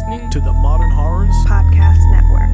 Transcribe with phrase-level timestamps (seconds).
[0.00, 2.48] listening to the Modern Horrors Podcast Network.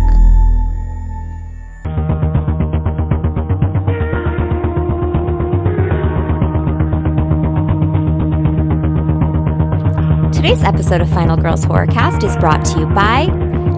[10.33, 13.27] Today's episode of Final Girls Horrorcast is brought to you by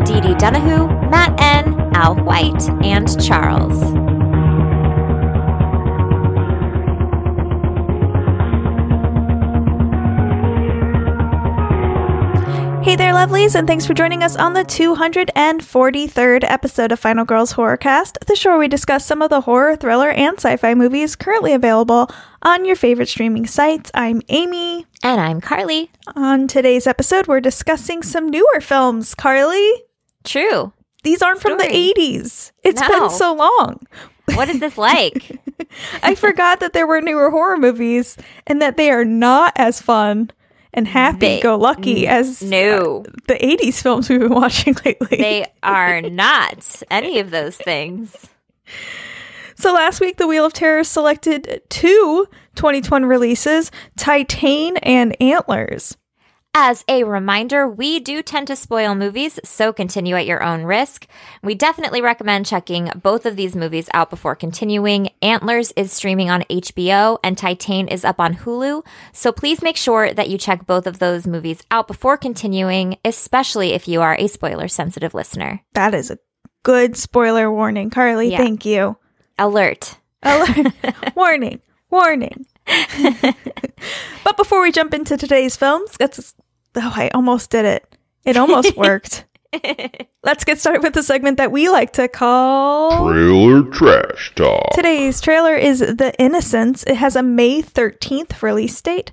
[0.04, 4.07] Dee Dee Donahue, Matt N., Al White, and Charles.
[12.88, 17.52] Hey there, lovelies, and thanks for joining us on the 243rd episode of Final Girls
[17.52, 21.14] Horrorcast, the show where we discuss some of the horror, thriller, and sci fi movies
[21.14, 23.90] currently available on your favorite streaming sites.
[23.92, 24.86] I'm Amy.
[25.02, 25.90] And I'm Carly.
[26.16, 29.14] On today's episode, we're discussing some newer films.
[29.14, 29.70] Carly,
[30.24, 30.72] True.
[31.02, 32.52] these aren't from the 80s.
[32.64, 32.88] It's No.
[32.88, 33.86] been so long.
[34.32, 35.38] What is this like?
[36.02, 38.16] I forgot that there were newer horror movies
[38.46, 40.30] and that they are not as fun
[40.74, 43.04] and happy go lucky as uh, no.
[43.26, 45.16] the 80s films we've been watching lately.
[45.18, 48.28] They are not any of those things.
[49.56, 55.96] so last week, The Wheel of Terror selected two 2020 releases Titane and Antlers.
[56.60, 61.06] As a reminder, we do tend to spoil movies, so continue at your own risk.
[61.40, 65.10] We definitely recommend checking both of these movies out before continuing.
[65.22, 70.12] Antlers is streaming on HBO and Titane is up on Hulu, so please make sure
[70.12, 74.26] that you check both of those movies out before continuing, especially if you are a
[74.26, 75.62] spoiler sensitive listener.
[75.74, 76.18] That is a
[76.64, 77.88] good spoiler warning.
[77.90, 78.38] Carly, Yeah.
[78.38, 78.96] thank you.
[79.38, 79.96] Alert.
[80.24, 80.72] Alert.
[81.14, 81.60] warning.
[81.88, 82.46] Warning.
[84.24, 86.34] but before we jump into today's films, that's
[86.76, 87.96] oh, I almost did it.
[88.24, 89.24] It almost worked.
[90.22, 94.72] Let's get started with the segment that we like to call Trailer Trash Talk.
[94.74, 96.84] Today's trailer is The Innocents.
[96.84, 99.10] It has a May 13th release date.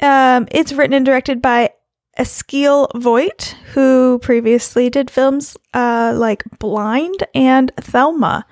[0.00, 1.70] Um, it's written and directed by
[2.18, 8.46] Eskil Vogt, who previously did films uh, like Blind and Thelma.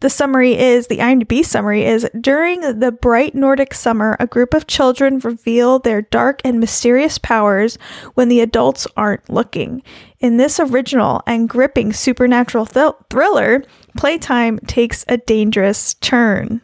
[0.00, 4.68] The summary is the IMDb summary is during the bright Nordic summer, a group of
[4.68, 7.78] children reveal their dark and mysterious powers
[8.14, 9.82] when the adults aren't looking.
[10.20, 13.64] In this original and gripping supernatural thil- thriller,
[13.96, 16.60] playtime takes a dangerous turn.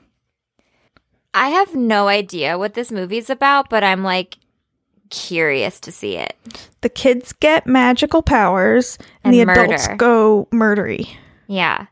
[1.32, 4.38] I have no idea what this movie's about, but I'm like
[5.10, 6.36] curious to see it.
[6.82, 11.08] The kids get magical powers, and, And the adults go murdery.
[11.48, 11.86] Yeah.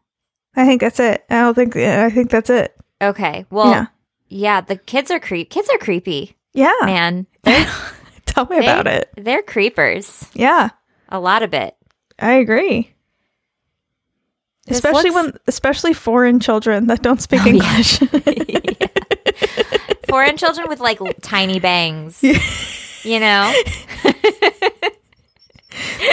[0.56, 1.24] I think that's it.
[1.30, 1.76] I don't think.
[1.76, 2.74] I think that's it.
[3.00, 3.46] Okay.
[3.50, 3.86] Well, Yeah.
[4.28, 5.50] yeah, the kids are creep.
[5.50, 7.26] Kids are creepy, Yeah, man.
[8.26, 9.10] Tell me about it.
[9.16, 10.28] They're creepers.
[10.34, 10.70] Yeah,
[11.08, 11.74] A lot of it.
[12.18, 12.90] I agree.
[14.66, 17.52] This especially looks- when, especially foreign children that don't speak Oh, yeah.
[17.52, 17.98] English.
[20.08, 22.22] Foreign children with like tiny bangs.
[23.04, 23.52] You know?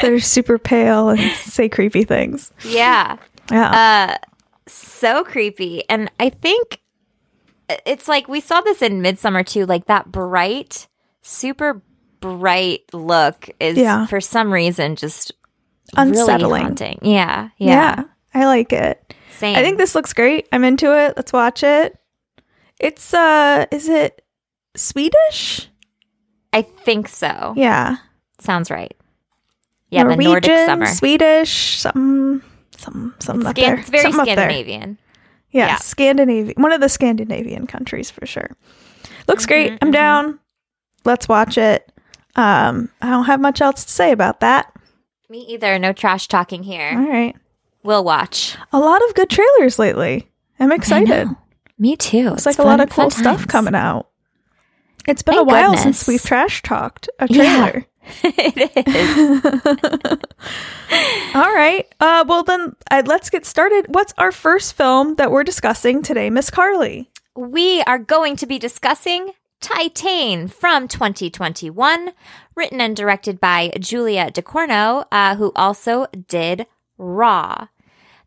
[0.01, 2.51] They're super pale and say creepy things.
[2.65, 3.17] Yeah.
[3.51, 4.17] Yeah, Uh
[4.73, 5.83] so creepy.
[5.89, 6.81] And I think
[7.85, 10.87] it's like we saw this in Midsommar too, like that bright,
[11.21, 11.81] super
[12.19, 14.05] bright look is Yeah.
[14.07, 15.31] for some reason just
[15.97, 16.51] Unsettling.
[16.51, 16.99] Really haunting.
[17.01, 17.95] Yeah, yeah.
[17.97, 18.03] yeah,
[18.35, 19.15] I like it.
[19.31, 19.55] Same.
[19.55, 20.47] I think this looks great.
[20.51, 21.13] I'm into it.
[21.15, 21.97] Let's watch it.
[22.79, 24.23] It's uh, is it
[24.75, 25.67] Swedish?
[26.53, 27.53] I think so.
[27.57, 27.97] Yeah,
[28.39, 28.95] Sounds right.
[29.89, 30.85] Yeah, Norwegian, the Nordic summer.
[30.85, 32.41] Swedish, something,
[32.79, 33.79] some, something up Scan- there.
[33.79, 34.33] it's very Something.
[34.35, 34.97] Scandinavian.
[35.51, 35.75] Yeah, Yeah.
[35.77, 36.61] Scandinavian.
[36.61, 38.55] One of the Scandinavian countries for sure.
[39.27, 39.73] Looks great.
[39.73, 39.93] Mhm, I'm mhm.
[39.93, 40.39] down.
[41.05, 41.91] Let's watch it.
[42.35, 44.71] Um, I don't have much else to say about that.
[45.29, 45.77] Me either.
[45.79, 46.91] No trash talking here.
[46.95, 47.35] All right.
[47.83, 48.57] We'll watch.
[48.73, 50.29] A lot of good trailers lately.
[50.59, 51.27] I'm excited.
[51.77, 52.33] Me too.
[52.33, 54.09] It's, like a lot of cool stuff coming out.
[55.07, 55.83] It's been Thank a while goodness.
[55.99, 57.71] since we've trash talked a Yeah.
[58.23, 59.45] it is.
[61.35, 61.85] All right.
[61.99, 63.85] Uh, well, then uh, let's get started.
[63.89, 67.09] What's our first film that we're discussing today, Miss Carly?
[67.39, 69.31] we are going to be discussing
[69.61, 72.11] Titane from 2021,
[72.53, 76.65] written and directed by Julia Ducournau, uh, who also did
[76.97, 77.67] Raw.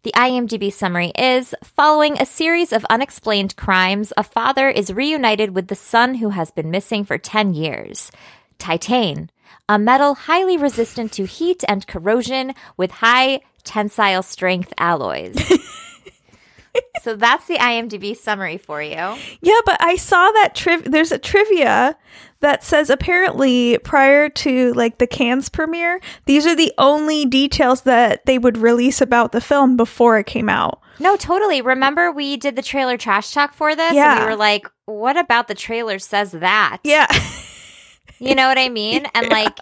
[0.02, 5.68] The IMDb summary is Following a series of unexplained crimes, a father is reunited with
[5.68, 8.10] the son who has been missing for 10 years.
[8.58, 9.28] Titane,
[9.68, 15.36] a metal highly resistant to heat and corrosion with high tensile strength alloys.
[17.02, 19.16] so that's the IMDb summary for you.
[19.40, 21.96] Yeah, but I saw that triv- there's a trivia
[22.40, 28.26] that says apparently prior to like the Cannes premiere, these are the only details that
[28.26, 30.80] they would release about the film before it came out.
[30.98, 31.62] No, totally.
[31.62, 33.94] Remember we did the trailer trash talk for this?
[33.94, 34.16] Yeah.
[34.16, 36.78] And we were like, what about the trailer says that?
[36.84, 37.06] Yeah.
[38.22, 39.06] You know what I mean?
[39.14, 39.58] And like,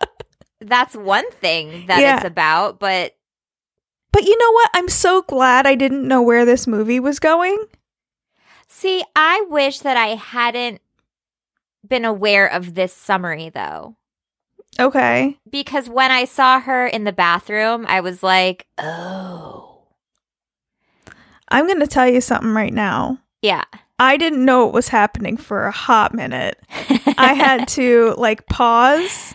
[0.61, 2.17] that's one thing that Yeah.
[2.17, 3.17] it's about, but
[4.13, 4.71] But you know what?
[4.75, 7.65] I'm so glad I didn't know where this movie was going.
[8.69, 10.81] see, I wish that I hadn't
[11.87, 13.97] been aware of this summary though.
[14.79, 15.37] Okay.
[15.51, 19.83] Because when I saw her in the bathroom, I was like, "Oh."
[21.49, 23.19] I'm going to tell you something right now.
[23.43, 23.65] Yeah.
[24.01, 26.59] I didn't know what was happening for a hot minute.
[27.19, 29.35] I had to like pause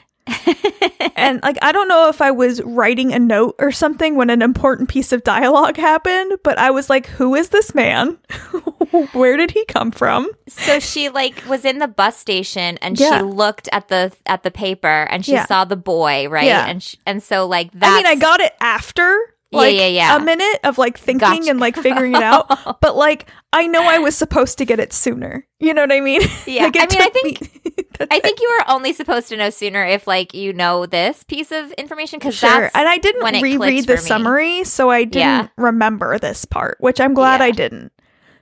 [1.16, 4.42] and like I don't know if I was writing a note or something when an
[4.42, 8.18] important piece of dialogue happened, but I was like, who is this man?
[9.14, 10.30] Where did he come from?
[10.48, 13.20] So she like was in the bus station and Yeah.
[13.20, 15.46] she looked at the at the paper and she Yeah.
[15.46, 16.46] saw the boy, right?
[16.46, 16.66] Yeah.
[16.66, 19.16] And sh- and so like that I mean, I got it after
[19.56, 20.16] like yeah, yeah.
[20.18, 21.50] a minute of like thinking Gotcha.
[21.50, 22.48] and like figuring it out,
[22.82, 25.48] but like I know I was supposed to get it sooner.
[25.60, 26.22] You know what I mean?
[26.46, 26.66] Yeah.
[26.76, 29.84] Like, I mean, I think- me- I think you were only supposed to know sooner
[29.86, 32.70] if like you know this piece of information because Sure.
[32.76, 35.48] And I didn't reread the summary, so I didn't Yeah.
[35.58, 37.46] remember this part, which I'm glad Yeah.
[37.46, 37.92] I didn't.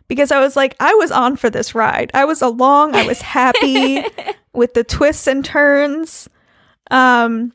[0.07, 2.11] Because I was like, I was on for this ride.
[2.13, 4.03] I was along, I was happy
[4.53, 6.27] with the twists and turns.
[6.91, 7.53] Um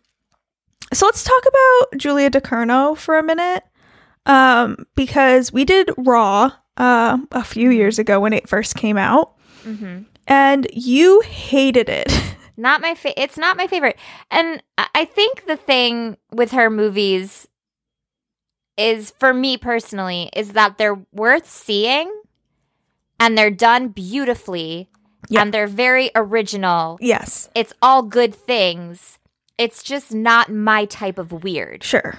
[0.92, 3.64] so let's talk about Julia Ducournau for a minute.
[4.26, 9.34] Um, because we did Raw uh, a few years ago when it first came out,
[9.64, 10.04] Mhm.
[10.26, 12.12] and you hated it.
[12.56, 13.96] not my fa- it's not my favorite.
[14.30, 17.48] And I- I think the thing with her movies
[18.76, 22.12] is for me personally is that they're worth seeing
[23.18, 24.88] and they're done beautifully
[25.28, 25.42] Yeah.
[25.42, 26.98] and they're very original.
[27.00, 29.17] yes, It's all good things.
[29.58, 31.82] It's just not my type of weird.
[31.84, 32.14] sure.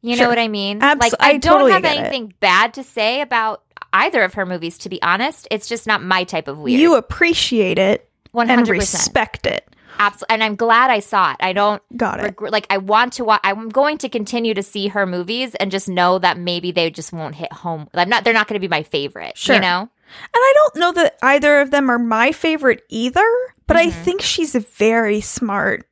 [0.00, 0.24] You Sure.
[0.26, 0.80] know what I mean?
[0.80, 2.00] Like I I, don't totally have get it.
[2.00, 3.62] anything bad to say about
[3.94, 5.48] either of her movies to be honest.
[5.50, 6.78] It's just not my type of weird.
[6.78, 8.50] You appreciate it 100%.
[8.50, 9.66] and respect it.
[9.98, 10.34] Absolutely.
[10.34, 11.36] And I'm glad I saw it.
[11.40, 12.38] I don't Got it.
[12.42, 15.88] like I want to watch I'm going to continue to see her movies and just
[15.88, 17.88] know that maybe they just won't hit home.
[17.94, 19.54] I'm not they're not going to be my favorite, Sure.
[19.54, 19.80] you know?
[19.80, 19.88] And
[20.34, 23.24] I don't know that either of them are my favorite either,
[23.66, 24.02] but I Mhm.
[24.04, 25.88] think she's very smart.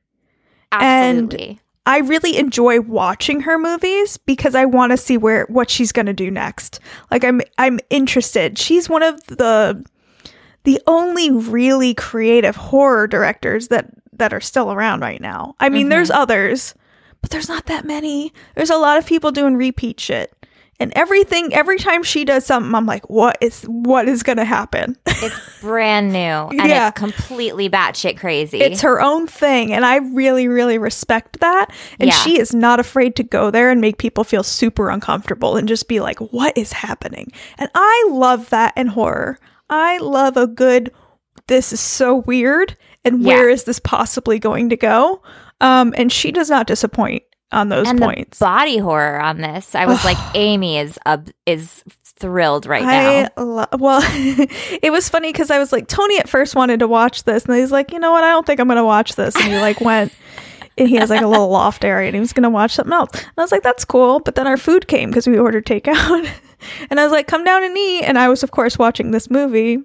[0.80, 5.90] And- I really enjoy watching her movies because I want to see where what she's
[5.90, 6.78] going to do next.
[7.10, 8.56] Like I'm I'm interested.
[8.56, 9.84] She's one of the
[10.62, 15.56] the only really creative horror directors that that are still around right now.
[15.58, 15.90] I mean, Mhm.
[15.90, 16.74] there's others,
[17.20, 18.32] but there's not that many.
[18.54, 20.32] There's a lot of people doing repeat shit.
[20.82, 24.44] And everything every time she does something I'm like, "What is what is going to
[24.44, 26.88] happen?" it's brand new and Yeah.
[26.88, 28.60] it's completely batshit crazy.
[28.60, 31.70] It's her own thing, and I really, really respect that.
[32.00, 32.16] And Yeah.
[32.16, 35.88] she is not afraid to go there and make people feel super uncomfortable and just
[35.88, 39.38] be like, "What is happening?" And I love that in horror.
[39.70, 40.90] I love a good.
[41.48, 43.28] This is so weird, and Yeah.
[43.28, 45.22] where is this possibly going to go?
[45.60, 47.22] Um, and she does not disappoint
[47.52, 48.38] on those and points.
[48.38, 49.74] the body horror on this.
[49.74, 51.82] I was like Amy is up is
[52.16, 53.44] thrilled right I now.
[53.44, 54.00] lo- well,
[54.82, 57.56] it was funny because I was like, Tony at first wanted to watch this, and
[57.56, 58.22] he's like, you know what?
[58.24, 59.34] I don't think I'm going to watch this.
[59.34, 60.12] And he like went,
[60.78, 62.92] and he has like a little loft area, and he was going to watch something
[62.92, 63.10] else.
[63.14, 64.20] And I was like, that's cool.
[64.20, 66.30] But then our food came because we ordered takeout,
[66.90, 68.04] and I was like, come down and eat.
[68.04, 69.78] And I was of course watching this movie,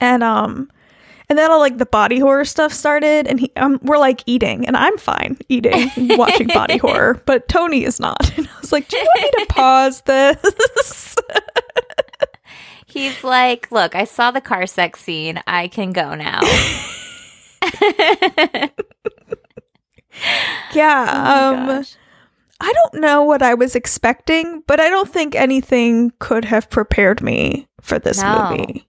[0.00, 0.70] and um.
[1.28, 4.64] And then all like the body horror stuff started, and he, um, we're like eating,
[4.66, 8.30] and I'm fine eating, watching body horror, but Tony is not.
[8.38, 11.16] And I was like, "Do you want me to pause this?"
[12.86, 15.42] He's like, "Look, I saw the car sex scene.
[15.48, 16.40] I can go now."
[20.72, 21.24] Yeah.
[21.26, 21.84] Oh um.
[22.60, 27.20] I don't know what I was expecting, but I don't think anything could have prepared
[27.20, 28.48] me for this No.
[28.56, 28.88] movie.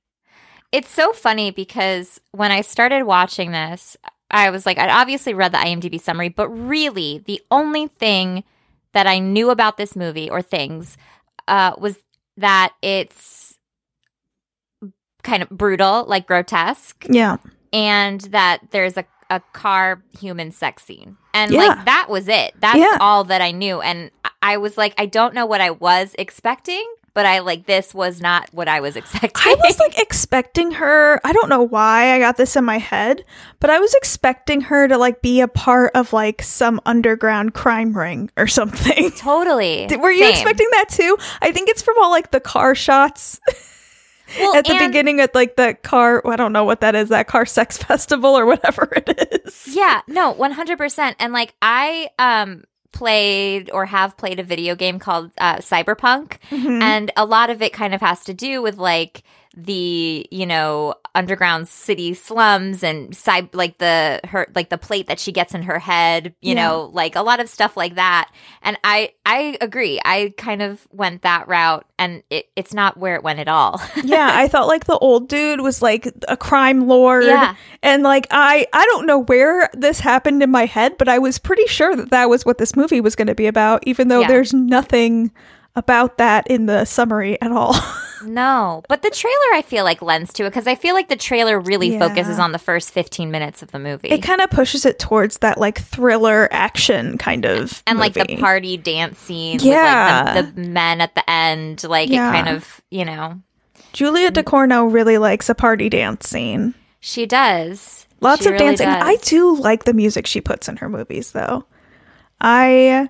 [0.71, 3.95] It's so funny because when I started watching this,
[4.29, 8.43] I was like, I'd obviously read the IMDb summary, but really the only thing
[8.93, 10.97] that I knew about this movie or things
[11.47, 11.95] uh, was
[12.35, 13.57] that it's
[15.23, 17.37] kind of brutal, like grotesque, Yeah.
[17.71, 21.17] and that there's a, a car human sex scene.
[21.33, 21.59] And Yeah.
[21.67, 22.53] like that was it.
[22.59, 22.97] That's Yeah.
[22.99, 23.81] all that I knew.
[23.81, 26.85] And I- I was like, I don't know what I was expecting,
[27.17, 29.41] but I like this was not what I was expecting.
[29.43, 33.23] I was like expecting her, I don't know why I got this in my head,
[33.59, 37.97] but I was expecting her to like be a part of like some underground crime
[37.97, 39.09] ring or something.
[39.17, 39.87] totally.
[39.99, 40.29] Were you Same.
[40.29, 41.17] expecting that too?
[41.41, 43.39] I think it's from all like the car shots
[44.39, 47.09] well, at the and- beginning at like the car, I don't know what that is,
[47.09, 49.75] that car sex festival or whatever it is.
[49.75, 51.15] Yeah, no, 100%.
[51.17, 52.65] And like I um
[52.97, 56.81] played or have played a video game called uh, Cyberpunk Mhm.
[56.81, 59.23] and a lot of it kind of has to do with like
[59.59, 65.19] the you know underground city slums and side like the her like the plate that
[65.19, 66.67] she gets in her head you Yeah.
[66.67, 68.29] know like a lot of stuff like that
[68.61, 73.15] and i i agree i kind of went that route and it, it's not where
[73.15, 76.87] it went at all yeah, I thought like the old dude was like a crime
[76.87, 77.23] lord.
[77.25, 77.55] Yeah.
[77.81, 81.39] And like I I don't know where this happened in my head, but I was
[81.39, 84.19] pretty sure that that was what this movie was going to be about even though
[84.21, 84.27] Yeah.
[84.27, 85.31] there's nothing
[85.75, 87.75] about that in the summary at all.
[88.25, 91.15] no but the trailer i feel like lends to it because i feel like the
[91.15, 91.99] trailer really Yeah.
[92.07, 95.39] focuses on the first 15 minutes of the movie it kind of pushes it towards
[95.39, 100.35] that like thriller action kind of and like the party dance scene Yeah.
[100.35, 102.29] with like the, the men at the end like Yeah.
[102.29, 103.39] it kind of you know
[103.93, 106.73] Julia Ducournau really likes a party dance scene.
[106.99, 108.87] she does Lots She of really dancing.
[108.87, 109.03] does.
[109.03, 111.65] I do like the music she puts in her movies though.
[112.41, 113.09] I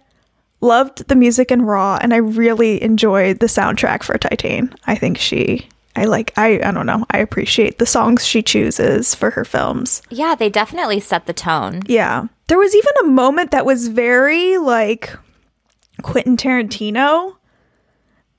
[0.61, 4.75] loved the music in Raw and I really enjoyed the soundtrack for Titane.
[4.85, 7.05] I think she I like I I don't know.
[7.11, 10.01] I appreciate the songs she chooses for her films.
[10.09, 11.81] Yeah, they definitely set the tone.
[11.87, 12.27] Yeah.
[12.47, 15.11] There was even a moment that was very like
[16.03, 17.35] Quentin Tarantino.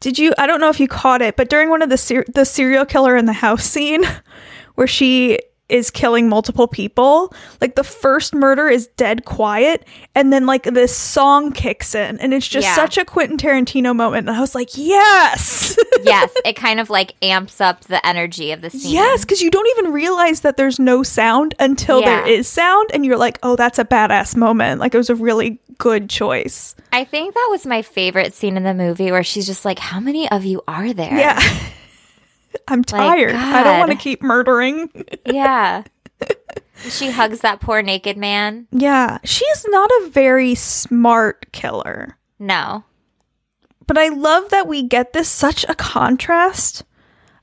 [0.01, 2.25] Did you I don't know if you caught it, but during one of the ser-
[2.33, 4.05] the serial killer in the house scene
[4.77, 9.85] where she is killing multiple people, like the first murder is dead quiet
[10.15, 12.75] and then like this song kicks in and it's just Yeah.
[12.75, 17.15] such a Quentin Tarantino moment and I was like, "Yes." yes, it kind of like
[17.23, 18.93] amps up the energy of the scene.
[18.93, 22.33] Yes, because you don't even realize that there's no sound until there Yeah.
[22.39, 24.81] is sound, and you're like, oh, that's a badass moment.
[24.81, 26.75] Like, it was a really good choice.
[26.93, 30.01] I think that was my favorite scene in the movie where she's just like, How
[30.01, 31.17] many of you are there?
[31.17, 31.39] Yeah.
[32.69, 33.35] I'm tired.
[33.35, 34.91] I don't want to keep murdering.
[35.27, 35.85] Yeah.
[36.89, 38.67] she hugs that poor naked man.
[38.73, 39.19] yeah.
[39.25, 42.85] She's not a very smart killer, No.
[43.87, 46.85] but I love that we get this such a contrast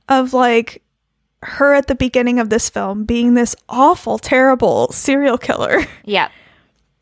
[0.08, 0.82] of like
[1.42, 5.80] her at the beginning of this film being this awful, terrible serial killer.
[6.04, 6.30] Yep.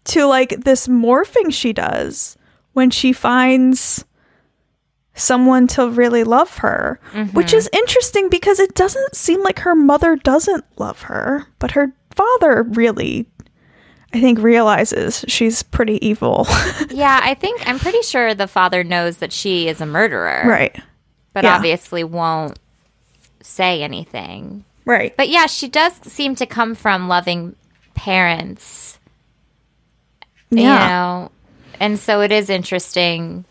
[0.07, 2.37] to like this morphing she does
[2.73, 4.05] when she finds
[5.15, 6.99] someone to really love her,
[7.33, 7.57] which mm-hmm.
[7.57, 12.65] is interesting because it doesn't seem like her mother doesn't love her, but her father
[12.65, 13.27] really,
[14.13, 16.47] I think, realizes she's pretty evil.
[16.91, 20.43] Yeah, I think I'm pretty sure the father knows that she is a murderer.
[20.47, 20.77] right.
[21.33, 21.57] But yeah.
[21.57, 22.59] obviously won't
[23.41, 24.65] say anything.
[24.85, 25.17] Right.
[25.17, 27.57] But yeah, she does seem to come from loving
[27.95, 28.99] parents.
[30.51, 31.33] You know,
[31.81, 33.45] and so it is interesting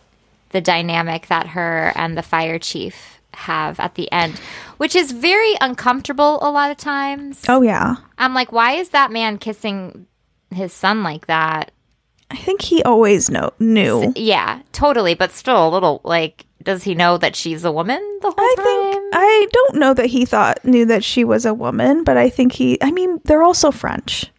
[0.53, 4.39] the dynamic that her and the fire chief have at the end,
[4.77, 7.43] which is very uncomfortable a lot of times.
[7.49, 7.95] Oh, yeah.
[8.17, 10.07] I'm like, why is that man kissing
[10.51, 11.71] his son like that?
[12.31, 14.11] I think he always know knew.
[14.15, 18.31] Yeah, totally, but still a little like does he know that she's a woman the
[18.31, 18.65] whole I time?
[18.93, 22.29] think I don't know that he thought knew that she was a woman, but I
[22.29, 22.77] think he.
[22.81, 24.31] I mean, they're also French.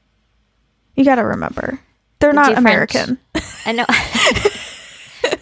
[0.96, 1.78] You got to remember,
[2.20, 2.94] they're They not do French.
[2.94, 3.18] American.
[3.66, 3.84] I know.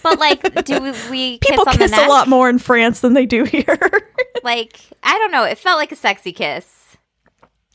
[0.02, 2.06] but like, do we, we People kiss on kiss the neck?
[2.06, 3.66] a lot more in France than they do here.
[4.44, 5.44] Like, I don't know.
[5.44, 6.96] It felt like a sexy kiss.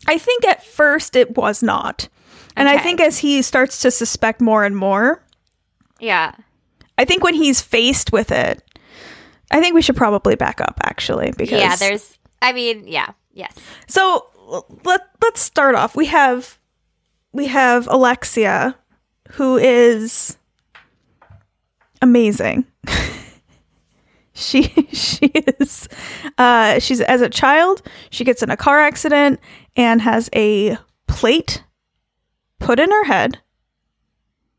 [0.05, 2.10] I think at first it was not.
[2.57, 5.24] And I think as he starts to suspect more and more,
[6.01, 6.34] Yeah.
[6.98, 8.62] I think when he's faced with it,
[9.50, 13.55] I think we should probably back up actually because Yeah, there's, I mean, yeah, yes.
[13.88, 14.25] So
[14.84, 15.96] let let's start off.
[15.96, 16.57] We have
[17.31, 18.75] we have Alexia
[19.34, 20.37] who is
[22.01, 22.66] amazing.
[24.34, 24.63] she
[24.94, 25.25] she
[25.60, 25.88] is
[26.38, 29.39] uh she's as a child, she gets in a car accident
[29.75, 30.77] and has a
[31.08, 31.63] plate
[32.60, 33.39] put in her head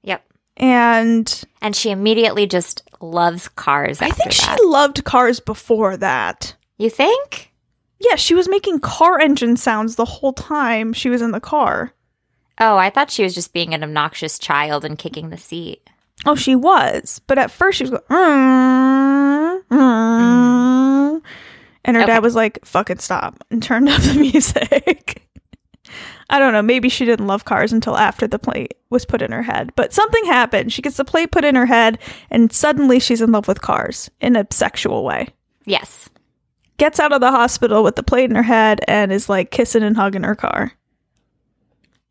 [0.02, 0.24] Yep.
[0.56, 4.58] and And she immediately just loves cars I think that.
[4.58, 6.56] she loved cars before that.
[6.76, 7.52] you think?
[8.00, 11.92] Yeah, she was making car engine sounds the whole time she was in the car.
[12.60, 15.88] Oh, I thought she was just being an obnoxious child and kicking the seat.
[16.26, 21.22] Oh, she was, but at first she was going, "Mm, mm,"
[21.84, 22.12] and her Okay.
[22.12, 25.22] dad was like, "Fucking stop!" and turned up the music.
[26.30, 26.60] I don't know.
[26.60, 29.94] Maybe she didn't love cars until after the plate was put in her head, but
[29.94, 30.72] something happened.
[30.72, 31.98] She gets the plate put in her head,
[32.30, 35.28] and suddenly she's in love with cars in a sexual way.
[35.64, 36.10] Yes.
[36.76, 39.82] Gets out of the hospital with the plate in her head and is like kissing
[39.82, 40.72] and hugging her car.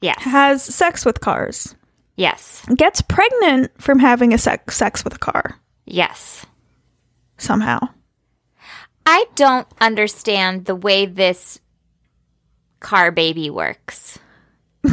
[0.02, 0.22] Yes.
[0.24, 1.76] Has sex with cars.
[2.18, 2.66] Yes.
[2.76, 6.46] Gets pregnant from having a sex sex with a car Yes.
[7.38, 7.80] somehow.
[9.06, 11.60] I don't understand the way this
[12.82, 14.20] car baby works.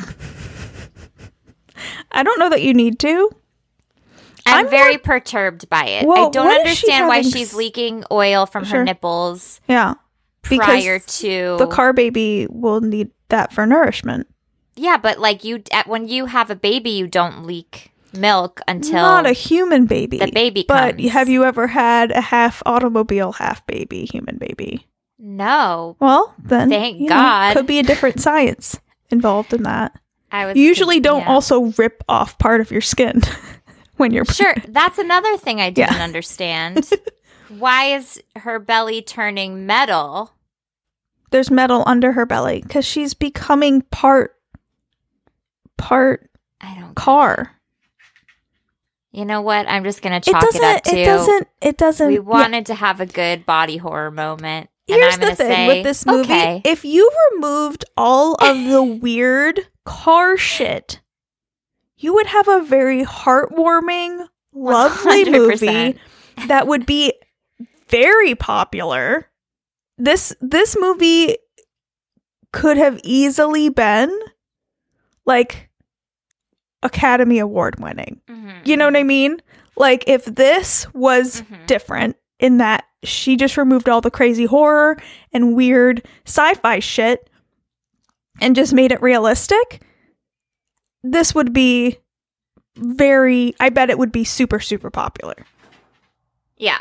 [2.13, 3.31] I don't know that you need to.
[4.47, 6.07] I'm, I'm very perturbed by it.
[6.07, 8.79] Well, I don't is she understand why she's s- leaking oil from Sure.
[8.81, 9.61] her nipples.
[9.69, 9.95] Yeah.
[10.43, 14.29] Because prior to The car baby will need that for nourishment.
[14.77, 19.27] Yeah, but like you, when you have a baby, you don't leak milk until Not
[19.27, 20.19] a human baby.
[20.19, 21.11] the baby But comes.
[21.11, 24.87] have you ever had a half automobile, half baby, human baby?
[25.19, 25.97] no.
[26.01, 27.57] Well, then Thank you know, God.
[27.57, 28.79] could be a different science
[29.11, 29.99] involved in that.
[30.31, 31.31] I was You usually don't yeah.
[31.31, 33.23] also rip off part of your skin
[33.97, 36.03] when you're Sure, that's another thing I didn't Yeah.
[36.05, 36.91] understand.
[37.49, 40.33] Why is her belly turning metal?
[41.31, 44.35] There's metal under her belly because she's becoming part
[45.79, 46.95] part I don't.
[46.95, 47.51] car.
[49.13, 49.69] You know what?
[49.69, 50.65] I'm just gonna It chalk it, doesn't.
[50.65, 50.97] up to.
[50.99, 51.49] It doesn't.
[51.63, 52.09] It doesn't.
[52.09, 52.21] we yeah.
[52.21, 54.71] wanted to have a good body horror moment.
[54.89, 56.63] and Here's I'm the thing say, with this movie: Okay.
[56.65, 61.01] if you removed all of the weird car shit,
[61.97, 65.99] you would have a very heartwarming, lovely movie 100%.
[66.49, 67.13] that would be
[67.89, 69.29] very popular.
[69.97, 71.37] This this movie
[72.53, 74.11] could have easily been
[75.27, 75.69] like
[76.83, 78.21] Academy Award winning.
[78.29, 78.67] Mhm.
[78.67, 79.41] You know what I mean?
[79.77, 81.67] Like if this was Mhm.
[81.67, 84.97] different in that she just removed all the crazy horror
[85.33, 87.29] and weird sci-fi shit
[88.41, 89.83] and just made it realistic,
[91.03, 91.99] this would be
[92.77, 95.47] very I bet it would be super super popular
[96.57, 96.81] Yeah.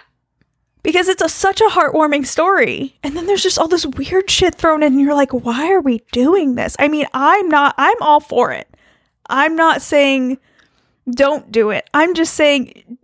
[0.83, 2.97] Because it's a, such a heartwarming story.
[3.03, 5.81] And then there's just all this weird shit thrown in and you're like, "Why are
[5.81, 8.67] we doing this?" I mean, I'm not I'm all for it.
[9.29, 10.37] I'm not saying
[11.09, 11.89] don't do it.
[11.93, 12.97] I'm just saying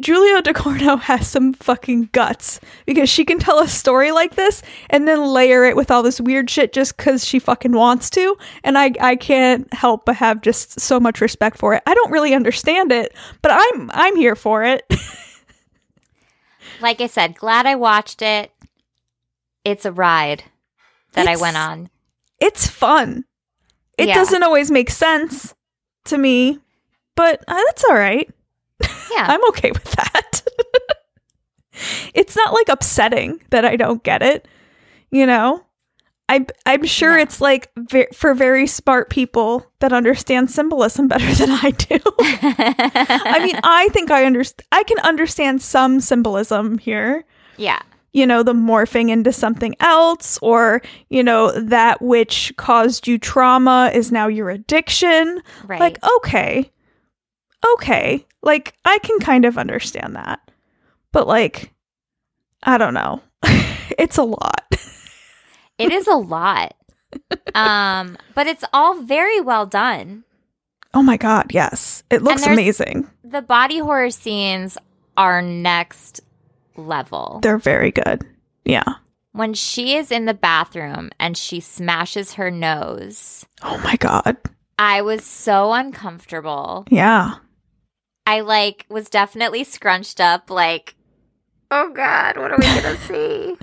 [0.00, 5.06] Julia Ducournau has some fucking guts because she can tell a story like this and
[5.06, 8.36] then layer it with all this weird shit just because she fucking wants to.
[8.64, 11.82] And I, I can't help but have just so much respect for it.
[11.86, 14.84] I don't really understand it, but I'm I'm here for it.
[16.82, 18.52] Like I said, glad I watched it.
[19.64, 20.44] It's a ride
[21.12, 21.88] that I went on.
[22.40, 23.24] it's fun.
[23.96, 24.14] It Yeah.
[24.14, 25.54] doesn't always make sense
[26.06, 26.58] to me,
[27.14, 28.28] but uh, that's all right.
[28.80, 28.88] Yeah.
[29.28, 30.42] I'm okay with that.
[32.14, 34.48] it's not like upsetting that I don't get it,
[35.10, 35.64] you know?
[36.32, 37.22] I, I'm sure No.
[37.22, 41.98] it's like ve- for very smart people that understand symbolism better than I do.
[42.18, 44.66] I mean, I think I understand.
[44.72, 47.24] I can understand some symbolism here.
[47.56, 47.82] yeah.
[48.14, 53.90] You know, the morphing into something else, or you know, that which caused you trauma
[53.94, 55.40] is now your addiction.
[55.66, 55.80] Right.
[55.80, 56.70] Like, okay,
[57.74, 60.40] okay, like I can kind of understand that,
[61.12, 61.72] but like,
[62.62, 63.22] I don't know,
[63.98, 64.61] it's a lot.
[65.82, 66.74] It is a lot.
[67.54, 70.24] Um, but it's all very well done.
[70.94, 73.08] Oh my god, yes, it looks amazing.
[73.24, 74.78] The body horror scenes
[75.16, 76.20] are next
[76.76, 77.40] level.
[77.42, 78.22] They're very good.
[78.64, 78.84] Yeah.
[79.32, 84.36] when she is in the bathroom and she smashes her nose, Oh my god.
[84.78, 86.84] I was so uncomfortable.
[86.90, 87.36] Yeah.
[88.26, 90.94] I like was definitely scrunched up like
[91.70, 93.56] oh god, what are we going to see?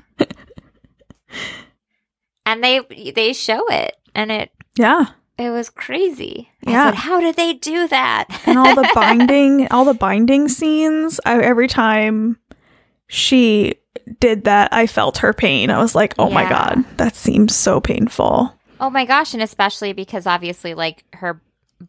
[2.52, 5.06] And they they show it and it Yeah.
[5.38, 6.50] it was crazy.
[6.66, 6.88] Yeah.
[6.92, 11.40] Said, "How did they do that?" and all the binding all the binding scenes I,
[11.42, 12.38] every time
[13.08, 13.76] she
[14.20, 17.80] did that i felt her pain i was like oh my god that seems so
[17.80, 21.42] painful Oh my gosh, and especially because obviously like her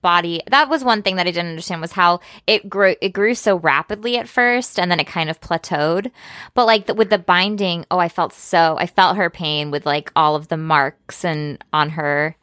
[0.02, 3.34] body that was one thing that I didn't understand was how it grew it grew
[3.34, 6.10] so rapidly at first and then it kind of plateaued.
[6.54, 9.86] But like the, with the binding, oh I felt so I felt her pain with
[9.86, 12.36] like all of the marks and on her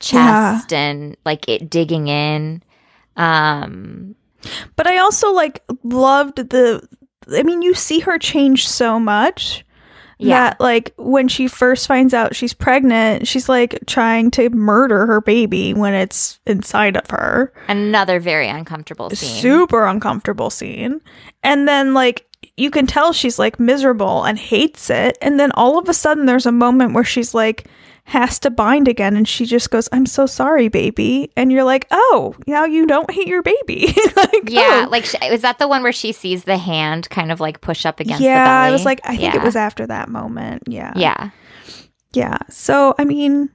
[0.00, 2.62] chest and like it digging in.
[3.16, 4.16] Um
[4.76, 6.86] but i also like loved the
[7.32, 9.64] i mean you see her change so much
[10.18, 10.50] Yeah.
[10.50, 15.20] that like when she first finds out she's pregnant she's like trying to murder her
[15.20, 19.40] baby when it's inside of her another very uncomfortable scene.
[19.40, 21.00] super uncomfortable scene.
[21.42, 25.18] And then like you can tell she's like miserable and hates it.
[25.20, 27.66] And then all of a sudden there's a moment where she's like
[28.06, 31.32] has to bind again and she just goes, I'm so sorry, baby.
[31.36, 33.86] And you're like, oh, now you don't hate your baby.
[34.16, 34.90] like, Yeah, oh.
[34.90, 38.00] like is that the one where she sees the hand kind of like push up
[38.00, 38.68] against yeah, the belly?
[38.68, 40.64] I was like, I think it was after that moment.
[40.66, 40.92] Yeah.
[40.94, 41.30] Yeah.
[42.12, 42.38] Yeah.
[42.50, 43.50] So I mean,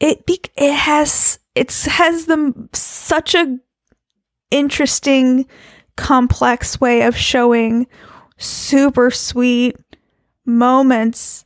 [0.00, 3.58] it be- it has it's has them such a
[4.52, 5.46] interesting,
[5.96, 7.86] complex way of showing
[8.38, 9.76] super sweet
[10.46, 11.44] moments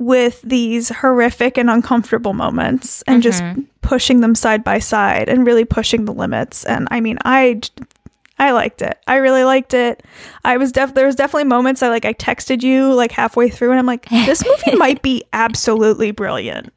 [0.00, 3.66] with these horrific and uncomfortable moments and just Mhm.
[3.82, 7.60] pushing them side by side and really pushing the limits and i mean i
[8.38, 8.96] i liked it.
[9.06, 10.02] I really liked it.
[10.42, 13.70] I was def there was definitely moments I like I texted you like halfway through
[13.72, 16.72] and I'm like, this movie might be absolutely brilliant.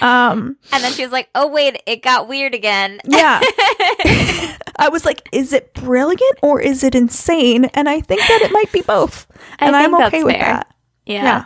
[0.00, 3.40] Um And then she was like, "Oh wait, it got weird again." yeah.
[4.78, 7.64] I was like, is it brilliant or is it insane?
[7.74, 9.26] And I think that it might be both.
[9.58, 10.44] And I'm okay with fair.
[10.44, 10.66] that.
[11.06, 11.22] yeah.
[11.24, 11.44] Yeah.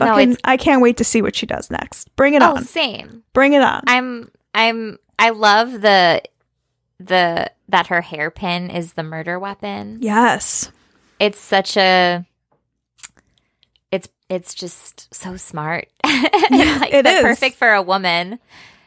[0.00, 2.14] No, Fucking it's- I can't wait to see what she does next.
[2.16, 2.64] Bring it Oh, on.
[2.64, 3.22] same.
[3.32, 3.82] Bring it on.
[3.86, 6.22] I'm I'm I love the
[6.98, 9.98] the that her hairpin is the murder weapon.
[10.00, 10.70] yes.
[11.20, 12.24] It's such a
[13.92, 15.88] it's it's just so smart.
[16.50, 17.22] Yeah, like it is.
[17.22, 18.38] perfect for a woman.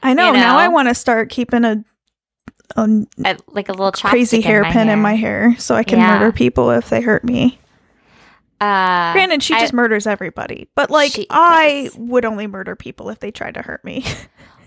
[0.04, 0.28] I know.
[0.28, 0.58] You Now?
[0.58, 1.84] I want to start keeping a,
[2.76, 2.88] a
[3.48, 5.50] like a little crazy hairpin in my hair.
[5.52, 6.20] hair so I can Yeah.
[6.20, 7.60] murder people if they hurt me.
[8.60, 11.96] Uh, Granted, she I- just murders everybody, but like I does.
[11.98, 14.04] would only murder people if they tried to hurt me.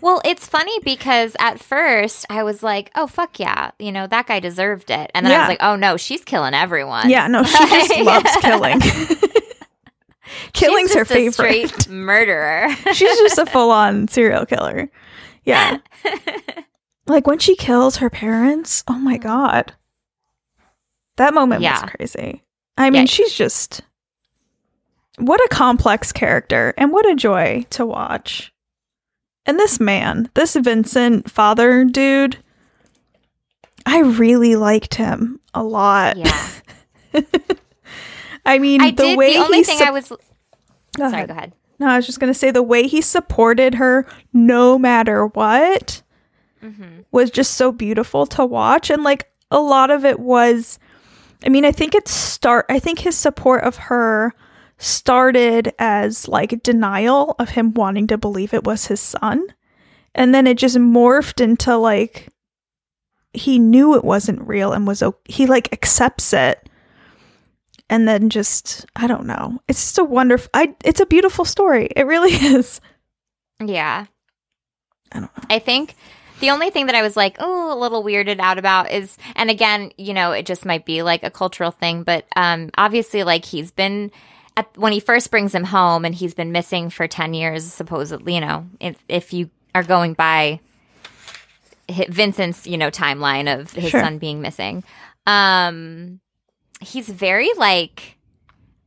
[0.03, 4.27] Well, it's funny because at first I was like, "Oh fuck yeah," you know that
[4.27, 7.43] guy deserved it, and then I was like, "Oh no, she's killing everyone." yeah, no,
[7.43, 8.81] she just loves killing.
[10.55, 11.35] Killing's her favorite.
[11.35, 12.71] straight murderer.
[12.95, 14.91] She's just a full on serial killer.
[15.45, 15.79] Yeah.
[17.07, 19.75] like when she kills her parents, oh my god.
[21.19, 21.83] That moment Yeah.
[21.83, 22.43] was crazy.
[22.77, 23.07] I mean, Yeah.
[23.07, 23.83] she's just
[25.19, 28.53] what a complex character and what a joy to watch.
[29.47, 32.39] And this man, this Vincent father dude,
[33.87, 36.17] I really liked him a lot.
[36.17, 36.49] yeah,
[38.47, 39.19] I mean, I the did.
[39.19, 40.17] way The only he thing sup- I was Go
[40.99, 41.13] sorry.
[41.15, 41.29] ahead.
[41.29, 41.53] Go ahead.
[41.79, 46.03] No, I was just going to say the way he supported her no matter what
[46.61, 50.79] hmm was just so beautiful to watch and like a lot of it was
[51.45, 54.33] I mean, I think it start I think his support of her
[54.79, 59.47] started as like denial of him wanting to believe it was his son.
[60.15, 62.29] And then it just morphed into like
[63.33, 66.69] he knew it wasn't real and was he like accepts it
[67.89, 69.61] and then just I don't know.
[69.69, 71.89] It's just a wonderful I it's a beautiful story.
[71.95, 72.81] It really is.
[73.63, 74.07] Yeah,
[75.13, 75.45] I don't know.
[75.51, 75.95] I think
[76.41, 79.51] the only thing that I was like, oh, a little weirded out about is, and
[79.51, 83.45] again, you know, it just might be like a cultural thing, but um, obviously, like
[83.45, 84.11] he's been
[84.57, 88.35] at when he first brings him home, and he's been missing for ten years, supposedly.
[88.35, 90.61] You know, if if you are going by
[91.89, 94.01] Vincent's, you know, timeline of his Sure.
[94.01, 94.83] son being missing,
[95.27, 96.21] um,
[96.81, 98.17] he's very like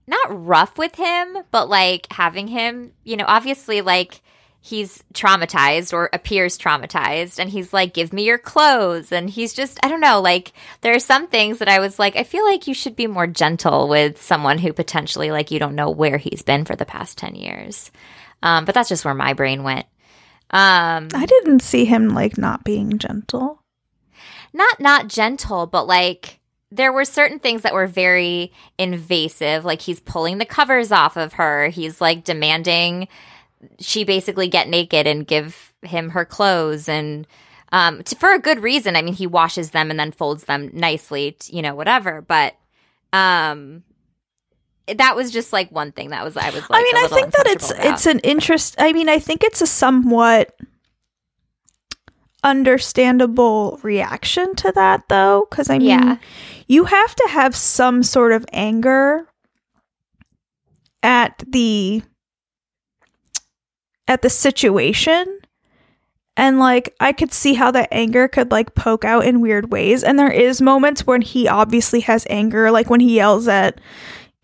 [0.07, 4.21] not rough with him, but like having him, you know, obviously like
[4.65, 9.77] he's traumatized or appears traumatized and he's like give me your clothes and he's just
[9.83, 12.65] I don't know, like there are some things that I was like I feel like
[12.65, 16.43] you should be more gentle with someone who potentially like you don't know where he's
[16.43, 17.91] been for the past 10 years.
[18.41, 19.85] Um but that's just where my brain went.
[20.49, 23.61] Um I didn't see him like not being gentle.
[24.53, 26.39] not not gentle, but like
[26.71, 29.65] there were certain things that were very invasive.
[29.65, 31.67] Like he's pulling the covers off of her.
[31.67, 33.09] He's like demanding
[33.79, 37.27] she basically get naked and give him her clothes and
[37.71, 38.95] um to, for a good reason.
[38.95, 42.21] I mean, he washes them and then folds them nicely, t- you know, whatever.
[42.21, 42.55] But
[43.11, 43.83] um
[44.87, 47.07] that was just like one thing that was I was like I mean, a I
[47.07, 48.75] think that it's uncomfortable it's an interest.
[48.77, 50.53] I mean, I think it's a somewhat
[52.43, 56.17] understandable reaction to that, though, because I mean, Yeah.
[56.67, 59.27] you have to have some sort of anger
[61.01, 62.03] at the
[64.07, 65.39] at the situation.
[66.35, 70.03] And like i could see how that anger could like poke out in weird ways.
[70.03, 73.79] And there is moments when he obviously has anger like when he yells at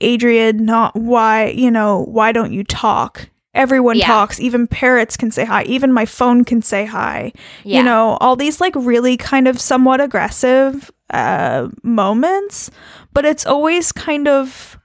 [0.02, 3.28] adrian not why you know why don't you talk?
[3.56, 4.06] Everyone Yeah.
[4.06, 4.40] talks.
[4.40, 5.64] Even parrots can say hi.
[5.64, 7.34] Even my phone can say hi.
[7.64, 7.80] Yeah.
[7.80, 12.70] you know all these like really kind of somewhat aggressive uh moments.
[13.14, 14.78] But it's always kind of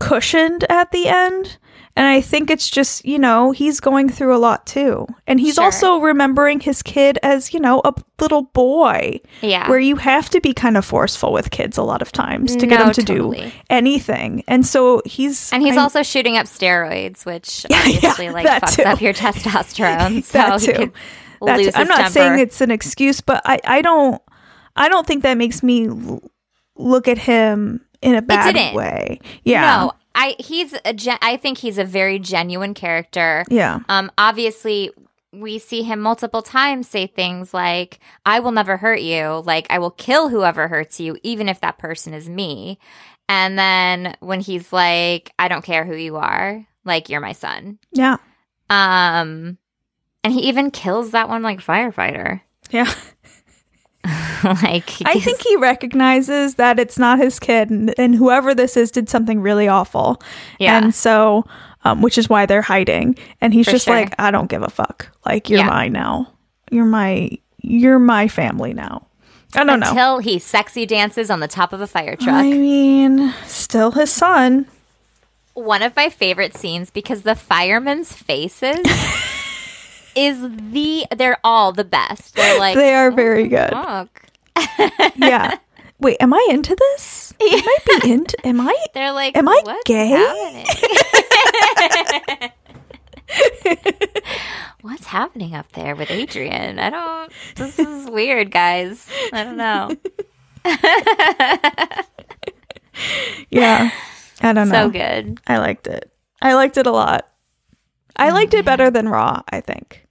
[0.00, 1.58] cushioned at the end
[1.96, 5.54] and i think it's just you know he's going through a lot too and he's
[5.54, 5.64] Sure.
[5.64, 9.68] also remembering his kid as you know a little boy yeah.
[9.68, 12.66] where you have to be kind of forceful with kids a lot of times to
[12.66, 13.40] get them to totally.
[13.46, 18.30] do anything and so he's And he's I'm- also shooting up steroids, which Yeah, yeah,
[18.30, 18.82] like fucks too.
[18.82, 20.22] up your testosterone.
[20.24, 20.72] So he too.
[20.72, 20.92] could
[21.42, 21.80] That lose too.
[21.80, 24.20] I'm not saying it's an excuse, but I, I don't
[24.76, 25.88] I don't think that makes me
[26.76, 29.20] look at him in a bad way.
[29.44, 29.60] Yeah.
[29.84, 33.44] No, I he's a gen- I think he's a very genuine character.
[33.50, 33.80] Yeah.
[33.88, 34.90] Um, obviously,
[35.32, 39.78] we see him multiple times say things like, "I will never hurt you," like "I
[39.78, 42.78] will kill whoever hurts you, even if that person is me."
[43.28, 47.78] And then when he's like, "I don't care who you are," like you're my son.
[47.92, 48.16] Yeah.
[48.70, 49.58] Um,
[50.24, 52.40] and he even kills that one like firefighter.
[52.70, 52.92] Yeah.
[54.62, 58.90] like, I think he recognizes that it's not his kid, and, and whoever this is
[58.90, 60.20] did something really awful.
[60.58, 60.78] Yeah.
[60.78, 61.44] And so,
[61.84, 63.16] um, which is why they're hiding.
[63.40, 63.94] And he's For just sure.
[63.94, 65.08] like, I don't give a fuck.
[65.24, 65.66] Like, you're Yeah.
[65.66, 66.32] mine now.
[66.70, 67.30] You're my,
[67.62, 69.06] you're my family now.
[69.54, 69.88] I don't know.
[69.88, 72.34] until he sexy dances on the top of a fire truck.
[72.34, 74.66] I mean, still his son.
[75.54, 78.76] One of my favorite scenes because the firemen's faces
[80.16, 80.40] is
[80.72, 82.34] the they're all the best.
[82.34, 83.70] They're like They are very good.
[83.70, 84.24] fuck.
[85.16, 85.58] Yeah.
[85.98, 87.32] Wait, am I into this?
[87.40, 88.36] Am I be into?
[88.46, 88.76] Am I?
[88.92, 90.64] They're like, Am I gay?"
[94.82, 96.78] What's happening up there with Adrian?
[96.78, 97.32] I don't.
[97.56, 99.08] This is weird, guys.
[99.32, 99.90] I don't know.
[103.50, 103.90] Yeah.
[104.40, 104.86] I don't know.
[104.86, 105.40] So good.
[105.46, 106.10] I liked it.
[106.42, 107.28] I liked it a lot.
[108.16, 110.05] I oh, liked it better than Raw, I think.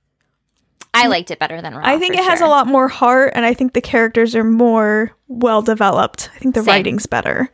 [0.95, 1.81] I liked it better than Raw.
[1.83, 2.47] I think it has sure.
[2.47, 6.29] a lot more heart and I think the characters are more well developed.
[6.35, 6.73] I think the Same.
[6.73, 7.49] writing's better.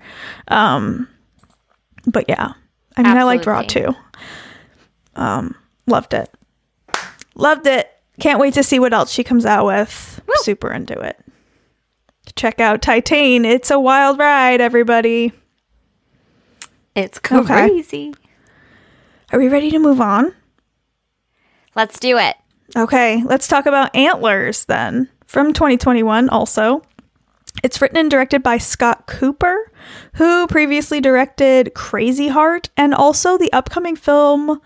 [0.47, 1.07] Um
[2.05, 2.53] but yeah.
[2.97, 3.95] I mean I liked Raw too.
[5.15, 5.55] Um
[5.87, 6.29] loved it.
[7.35, 7.89] Loved it.
[8.19, 10.21] Can't wait to see what else she comes out with.
[10.35, 11.19] Super into it.
[12.35, 13.45] Check out Titane.
[13.45, 15.33] It's a wild ride, everybody.
[16.95, 17.43] It's Okay.
[17.43, 18.13] crazy.
[19.31, 20.33] Are we ready to move on?
[21.75, 22.35] Let's do it.
[22.75, 25.09] Okay, let's talk about Antlers then.
[25.27, 26.81] From 2021 also.
[27.63, 29.71] It's written and directed by Scott Cooper,
[30.13, 34.61] who previously directed Crazy Heart and also the upcoming film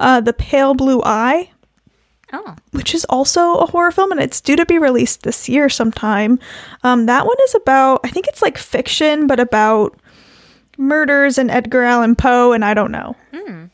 [0.00, 1.50] uh, The Pale Blue Eye,
[2.34, 5.68] Oh, which is also a horror film and it's due to be released this year
[5.68, 6.38] sometime.
[6.82, 9.94] Um, that one is about, I think it's like fiction, but about
[10.78, 13.14] murders and Edgar Allan Poe, and I don't know.
[13.32, 13.70] we'll have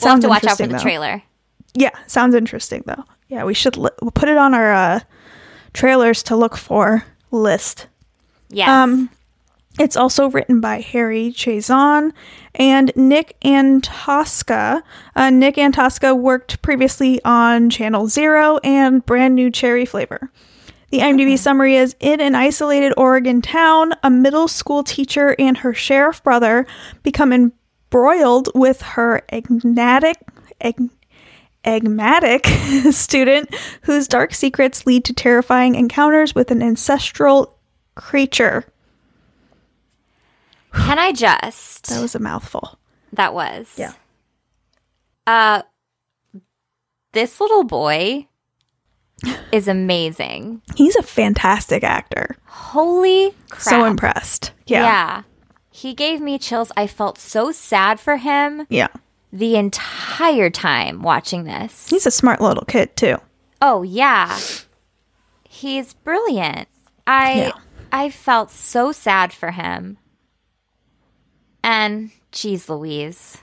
[0.00, 0.78] Sounds to watch out for the though.
[0.82, 1.22] trailer.
[1.74, 3.04] Yeah, sounds interesting though.
[3.28, 5.00] Yeah, we should li- we'll put it on our uh,
[5.72, 7.86] trailers to look for list.
[8.48, 8.68] Yes.
[8.68, 9.10] Um,
[9.78, 12.12] it's also written by Harry Chaisson
[12.54, 14.82] and Nick Antosca.
[15.14, 20.32] Uh, Nick Antosca worked previously on Channel Zero and Brand New Cherry Flavor.
[20.90, 25.74] The IMDb summary is In an isolated Oregon town, a middle school teacher and her
[25.74, 26.66] sheriff brother
[27.02, 30.14] become embroiled with her agnatic,
[30.62, 30.90] ag-
[31.64, 32.46] enigmatic
[32.90, 37.56] student whose dark secrets lead to terrifying encounters with an ancestral
[37.94, 38.64] creature.
[40.74, 41.86] Can I just?
[41.88, 42.78] That was a mouthful.
[43.12, 43.72] That was.
[43.76, 43.92] Yeah.
[45.26, 45.62] Uh,
[47.12, 48.26] this little boy
[49.50, 50.62] is amazing.
[50.76, 52.36] He's a fantastic actor.
[52.46, 53.62] Holy crap.
[53.62, 54.52] So impressed.
[54.66, 54.82] Yeah.
[54.82, 55.22] Yeah.
[55.70, 56.70] He gave me chills.
[56.76, 58.88] I felt so sad for him Yeah.
[59.32, 61.88] The entire time watching this.
[61.88, 63.16] He's a smart little kid too.
[63.60, 64.38] Oh yeah.
[65.48, 66.68] He's brilliant.
[67.06, 67.52] I Yeah.
[67.90, 69.98] I felt so sad for him.
[71.62, 73.38] And geez Louise.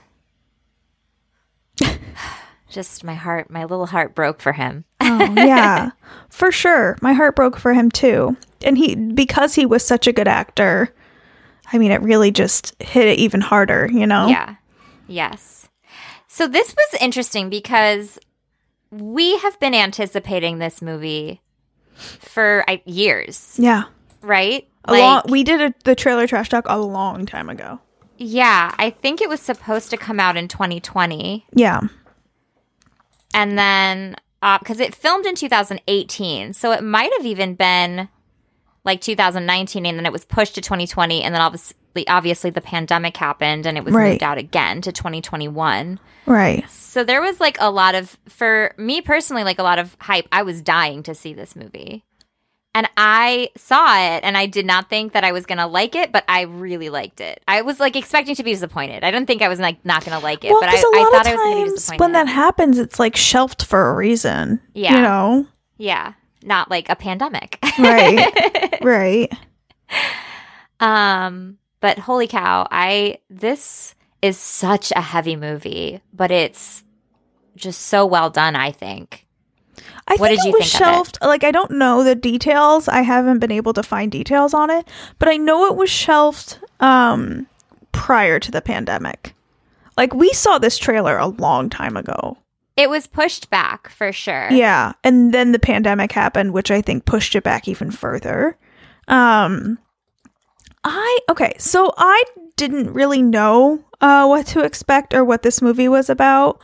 [2.68, 4.84] Just my heart, my little heart broke for him.
[5.00, 5.90] Oh, yeah.
[6.28, 6.96] For sure.
[7.00, 8.36] My heart broke for him too.
[8.62, 10.92] And he because he was such a good actor,
[11.72, 14.26] I mean it really just hit it even harder, you know?
[14.28, 14.56] Yeah.
[15.06, 15.68] Yes.
[16.36, 18.18] So this was interesting because
[18.90, 21.40] we have been anticipating this movie
[21.94, 23.84] for uh, years, Yeah.
[24.20, 24.68] right?
[24.84, 27.80] A long, we did a, the trailer trash talk a long time ago.
[28.18, 31.46] yeah, I think it was supposed to come out in 2020.
[31.54, 31.80] Yeah.
[33.32, 34.16] and then
[34.60, 38.08] because it filmed in 2018 so it might have even been
[38.86, 41.74] like 2019 and then it was pushed to 2020 and then obviously
[42.08, 44.12] obviously the pandemic happened and it was Right.
[44.12, 46.68] moved out again to 2021 Right.
[46.70, 50.26] so there was like a lot of for me personally like a lot of hype
[50.32, 52.04] i was dying to see this movie
[52.74, 56.12] and i saw it and i did not think that i was gonna like it
[56.12, 59.40] but i really liked it i was like expecting to be disappointed i didn't think
[59.40, 61.54] i was like not gonna like it Well, but I, I thought i was gonna
[61.56, 64.60] be times disappointed when that happens, it's like shelved for a reason.
[64.74, 64.96] Yeah.
[64.96, 65.46] You know?
[65.78, 66.12] yeah
[66.46, 68.78] not like a pandemic Right.
[68.82, 69.32] right.
[70.80, 76.84] Um, but holy cow, I this is such a heavy movie, but it's
[77.54, 79.26] just so well done, I think.
[80.08, 81.18] I What think did it you was think shelved.
[81.20, 82.88] Like I don't know the details.
[82.88, 86.58] I haven't been able to find details on it, but I know it was shelved
[86.80, 87.46] um
[87.92, 89.34] prior to the pandemic.
[89.96, 92.36] Like we saw this trailer a long time ago.
[92.76, 94.48] It was pushed back for sure.
[94.50, 98.58] Yeah, and then the pandemic happened, which I think pushed it back even further.
[99.08, 99.78] Um
[100.84, 102.22] I okay, so I
[102.56, 106.60] didn't really know uh what to expect or what this movie was about.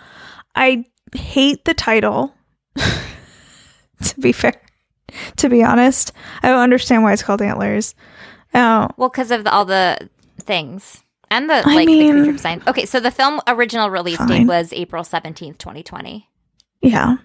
[0.55, 2.35] I hate the title.
[2.77, 4.55] to be fair.
[5.37, 7.95] To be honest, I don't understand why it's called antlers.
[8.55, 10.09] Oh, Well, because of the, all the
[10.41, 12.63] things and the I like mean- the creature design.
[12.67, 16.29] Okay, so the film original release date was April seventeenth, twenty twenty.
[16.83, 17.17] yeah.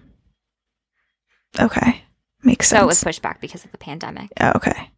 [1.60, 2.02] Okay,
[2.42, 2.78] makes sense.
[2.78, 4.30] So it was pushed back because of the pandemic.
[4.40, 4.90] Oh, okay.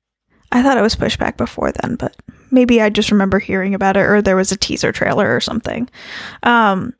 [0.52, 2.16] I thought it was pushed back before then, but
[2.50, 5.88] maybe I just remember hearing about it or there was a teaser trailer or something.
[6.42, 6.92] Um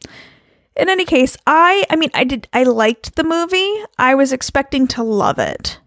[0.76, 3.74] in any case, I I mean I did I liked the movie.
[3.98, 5.80] I was expecting to love it.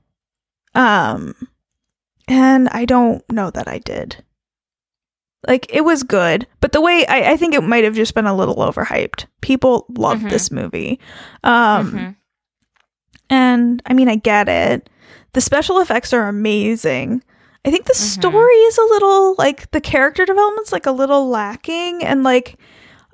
[0.75, 1.33] Um
[2.27, 4.23] and I don't know that I did.
[5.47, 8.25] Like it was good, but the way I, I think it might have just been
[8.25, 9.25] a little overhyped.
[9.41, 10.29] People loved Mhm.
[10.29, 10.99] this movie.
[11.43, 12.15] Um Mhm.
[13.29, 14.89] and I mean, I get it.
[15.33, 17.23] The special effects are amazing.
[17.65, 17.97] I think the Mhm.
[18.21, 22.57] story is a little like the character development's like a little lacking, and like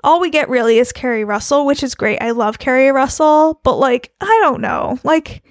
[0.03, 2.21] all we get really is Keri Russell, which is great.
[2.21, 5.43] I love Keri Russell, but like I don't know, like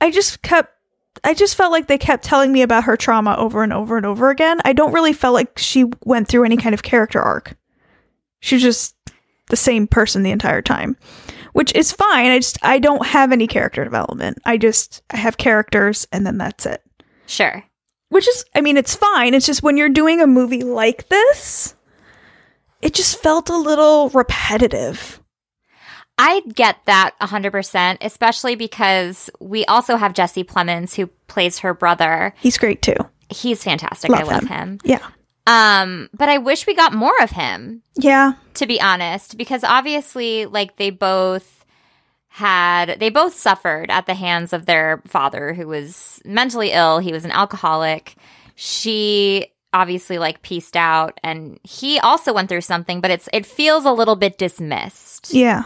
[0.00, 0.74] I just kept.
[1.22, 4.06] I just felt like they kept telling me about her trauma over and over and
[4.06, 4.60] over again.
[4.64, 7.56] I don't really felt like she went through any kind of character arc.
[8.40, 8.96] She was just
[9.48, 10.96] the same person the entire time
[11.52, 12.30] which is fine.
[12.30, 14.38] I just I don't have any character development.
[14.44, 16.82] I just I have characters and then that's it.
[17.26, 17.64] Sure.
[18.08, 19.34] Which is I mean it's fine.
[19.34, 21.74] It's just when you're doing a movie like this,
[22.82, 25.19] it just felt a little repetitive.
[26.20, 32.34] I get that 100%, especially because we also have Jesse Plemons who plays her brother.
[32.40, 32.96] He's great too.
[33.30, 34.10] He's fantastic.
[34.10, 34.48] I Love love him.
[34.48, 34.78] him.
[34.84, 35.06] Yeah.
[35.46, 38.34] Um, but I wish we got more of him, Yeah.
[38.54, 41.64] to be honest, because obviously like they both
[42.28, 46.98] had they both suffered at the hands of their father who was mentally ill.
[47.00, 48.14] He was an alcoholic.
[48.54, 53.84] She obviously like pieced out and he also went through something, but it's it feels
[53.84, 55.32] a little bit dismissed.
[55.32, 55.64] Yeah.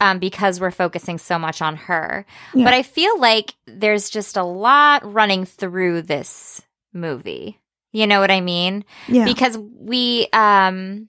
[0.00, 2.26] Um, because we're focusing so much on her.
[2.54, 2.64] Yeah.
[2.64, 7.60] But I feel like there's just a lot running through this movie.
[7.92, 8.84] You know what I mean?
[9.08, 9.24] Yeah.
[9.24, 11.08] Because we um,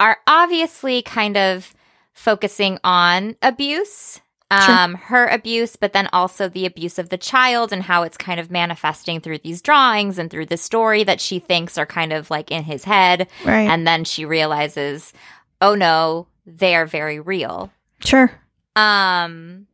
[0.00, 1.72] are obviously kind of
[2.12, 4.20] focusing on abuse.
[4.52, 4.74] Sure.
[4.74, 8.38] Um, her abuse, but then also the abuse of the child and how it's kind
[8.38, 12.30] of manifesting through these drawings and through the story that she thinks are kind of
[12.30, 13.26] like in his head.
[13.44, 13.68] right.
[13.68, 15.12] And then she realizes,
[15.60, 17.72] oh no, they are very real.
[18.04, 18.30] Sure.
[18.76, 19.66] Um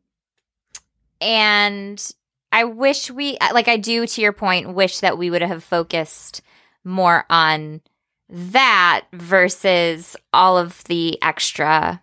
[1.21, 2.13] and
[2.53, 6.43] I wish we like I do to your point wish that we would have focused
[6.85, 7.81] more on
[8.29, 12.03] that versus all of the extra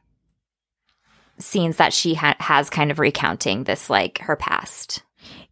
[1.40, 5.04] scenes that she ha- has kind of recounting this like her past.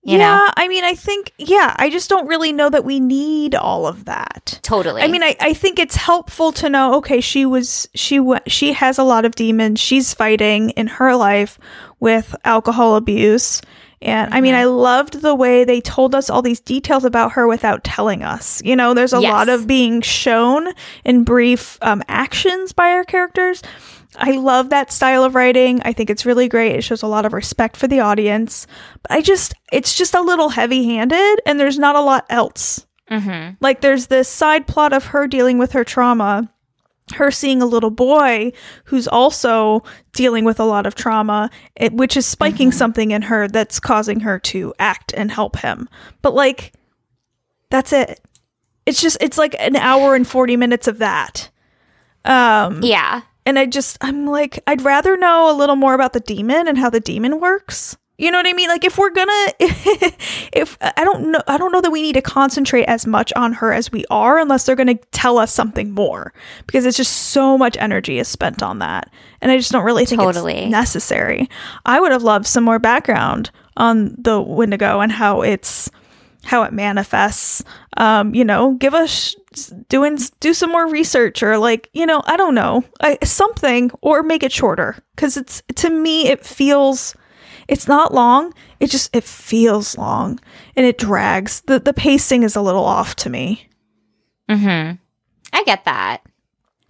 [0.07, 0.47] You yeah, know?
[0.55, 4.05] I mean I think yeah, I just don't really know that we need all of
[4.05, 4.59] that.
[4.61, 5.01] Totally.
[5.01, 6.93] I mean, I, I think it's helpful to know.
[6.97, 9.79] Okay, she was she she has a lot of demons.
[9.79, 11.57] She's fighting in her life
[11.99, 13.61] with alcohol abuse,
[14.01, 14.57] and I mean, Mhm.
[14.59, 18.61] I loved the way they told us all these details about her without telling us.
[18.63, 19.31] You know, there's a Yes.
[19.31, 20.71] lot of being shown
[21.03, 23.63] in brief um, actions by our characters.
[24.17, 25.81] I love that style of writing.
[25.83, 26.75] I think it's really great.
[26.75, 28.67] It shows a lot of respect for the audience.
[29.01, 32.85] But I just, it's just a little heavy handed, and there's not a lot else.
[33.11, 33.57] Mhm.
[33.61, 36.51] Like there's this side plot of her dealing with her trauma,
[37.13, 38.51] her seeing a little boy
[38.85, 43.47] who's also dealing with a lot of trauma, it, which is spiking something in her
[43.47, 45.87] that's causing her to act and help him.
[46.23, 46.73] But like
[47.69, 48.19] that's it.
[48.87, 51.51] It's just it's like an hour and 40 minutes of that.
[52.23, 53.21] Um Yeah.
[53.45, 56.77] And I just I'm like I'd rather know a little more about the demon and
[56.77, 57.97] how the demon works.
[58.17, 58.69] You know what I mean?
[58.69, 62.21] Like if we're gonna if I don't know I don't know that we need to
[62.21, 66.33] concentrate as much on her as we are unless they're gonna tell us something more.
[66.65, 69.11] Because it's just so much energy is spent on that.
[69.41, 70.59] And I just don't really think Totally.
[70.59, 71.49] it's necessary.
[71.85, 75.89] I would have loved some more background on the Wendigo and how it's
[76.45, 77.63] how it manifests.
[77.97, 79.35] Um, you know, give us
[79.89, 84.23] doing do some more research or like you know I don't know I, something or
[84.23, 84.95] make it shorter.
[85.15, 87.15] Because it's to me it feels
[87.67, 90.39] it's not long it just it feels long
[90.75, 91.61] and it drags.
[91.67, 93.67] The the pacing is a little off to me.
[94.49, 94.99] Mhm.
[95.53, 96.21] I get that.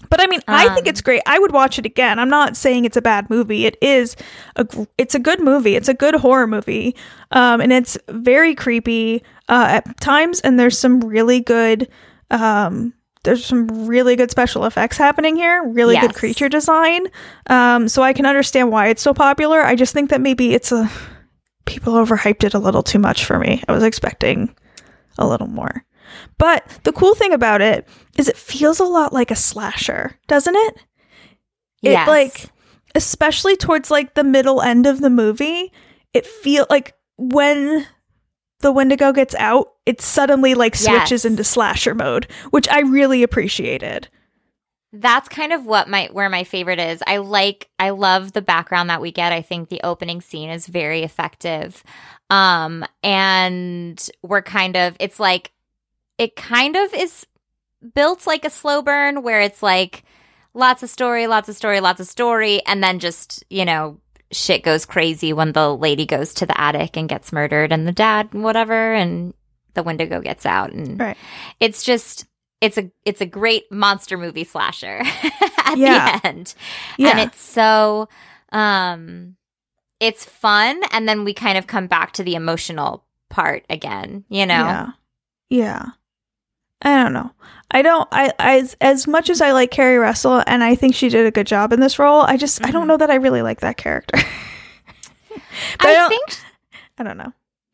[0.10, 1.22] but I mean I think Um, it's great.
[1.26, 2.20] I would watch it again.
[2.20, 3.66] I'm not saying it's a bad movie.
[3.66, 4.16] It is
[4.56, 4.66] a
[4.98, 5.76] it's a good movie.
[5.76, 6.96] It's a good horror movie.
[7.32, 11.88] Um and it's very creepy uh at times and there's some really good
[12.32, 12.94] um
[13.24, 17.08] there's some really good special effects happening here really good creature design.
[17.48, 19.62] Um so i can understand why it's so popular.
[19.62, 20.90] I just think that maybe it's a
[21.66, 23.64] people overhyped it a little too much for me.
[23.68, 24.56] I was expecting
[25.18, 25.84] a little more.
[26.38, 27.88] But the cool thing about it
[28.18, 30.76] is it feels a lot like a slasher doesn't it?
[31.82, 32.08] It yes.
[32.08, 32.50] like
[32.96, 35.72] especially towards like the middle end of the movie
[36.14, 37.86] it feel like when
[38.66, 41.26] the Wendigo gets out, it suddenly like switches Yes.
[41.26, 44.08] into slasher mode, which I really appreciated.
[44.92, 47.04] That's kind of what my where my favorite is.
[47.06, 49.32] I like I love the background that we get.
[49.32, 51.84] I think the opening scene is very effective.
[52.32, 55.52] Um and we're kind of it's like
[56.18, 57.28] it kind of is
[57.94, 60.04] built like a slow burn where it's like
[60.56, 64.00] lots of story, lots of story, lots of story and then just, you know,
[64.36, 67.92] shit goes crazy when the lady goes to the attic and gets murdered and the
[67.92, 69.34] dad whatever and
[69.74, 71.18] the Wendigo gets out and Right.
[71.60, 72.26] it's just
[72.62, 75.02] it's a it's a great monster movie slasher
[75.58, 76.20] at Yeah.
[76.20, 76.54] the end
[76.98, 77.10] Yeah.
[77.12, 78.08] and it's so
[78.52, 79.36] um
[80.00, 84.46] it's fun and then we kind of come back to the emotional part again you
[84.46, 84.88] know Yeah.
[85.50, 85.86] Yeah.
[86.86, 87.32] I don't know.
[87.72, 90.96] I don't I, I as, as much as I like Keri Russell and I think
[90.96, 92.88] she did a good job in this role, I just I don't Mhm.
[92.90, 94.18] know that I really like that character.
[95.80, 96.30] But i, think
[96.98, 97.32] I don't know.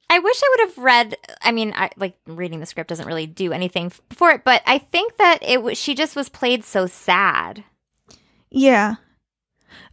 [0.10, 3.26] i wish i would have read i mean I, like reading the script doesn't really
[3.28, 6.86] do anything for it but i think that it was she just was played so
[6.86, 7.64] sad
[8.52, 8.96] Yeah.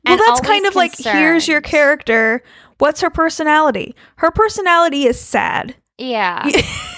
[0.05, 2.43] Well, that's kind of like here's your character.
[2.79, 3.95] What's her personality?
[4.17, 5.75] Her personality is sad.
[5.99, 6.49] yeah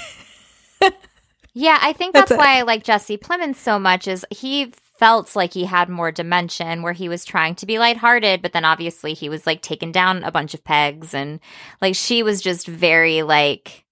[1.53, 5.35] Yeah, I think That's that's, why I like Jesse Plemons so much is he felt
[5.35, 9.15] like he had more dimension where he was trying to be lighthearted, but then obviously
[9.15, 11.41] he was like taking down a bunch of pegs and
[11.81, 13.85] like she was just very like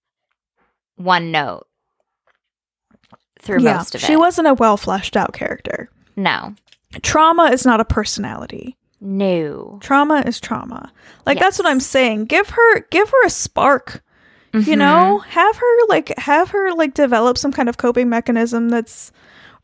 [0.96, 1.66] one note
[3.40, 4.06] through yeah, most of it.
[4.06, 5.90] she wasn't a well fleshed out character.
[6.16, 6.54] no.
[7.02, 8.74] Trauma is not a personality.
[9.00, 9.78] No.
[9.82, 10.90] Trauma is trauma.
[11.26, 12.24] Like that's what I'm saying.
[12.24, 14.02] Give her give her a spark.
[14.66, 14.78] You Mhm.
[14.78, 19.12] know, have her like have her like develop some kind of coping mechanism that's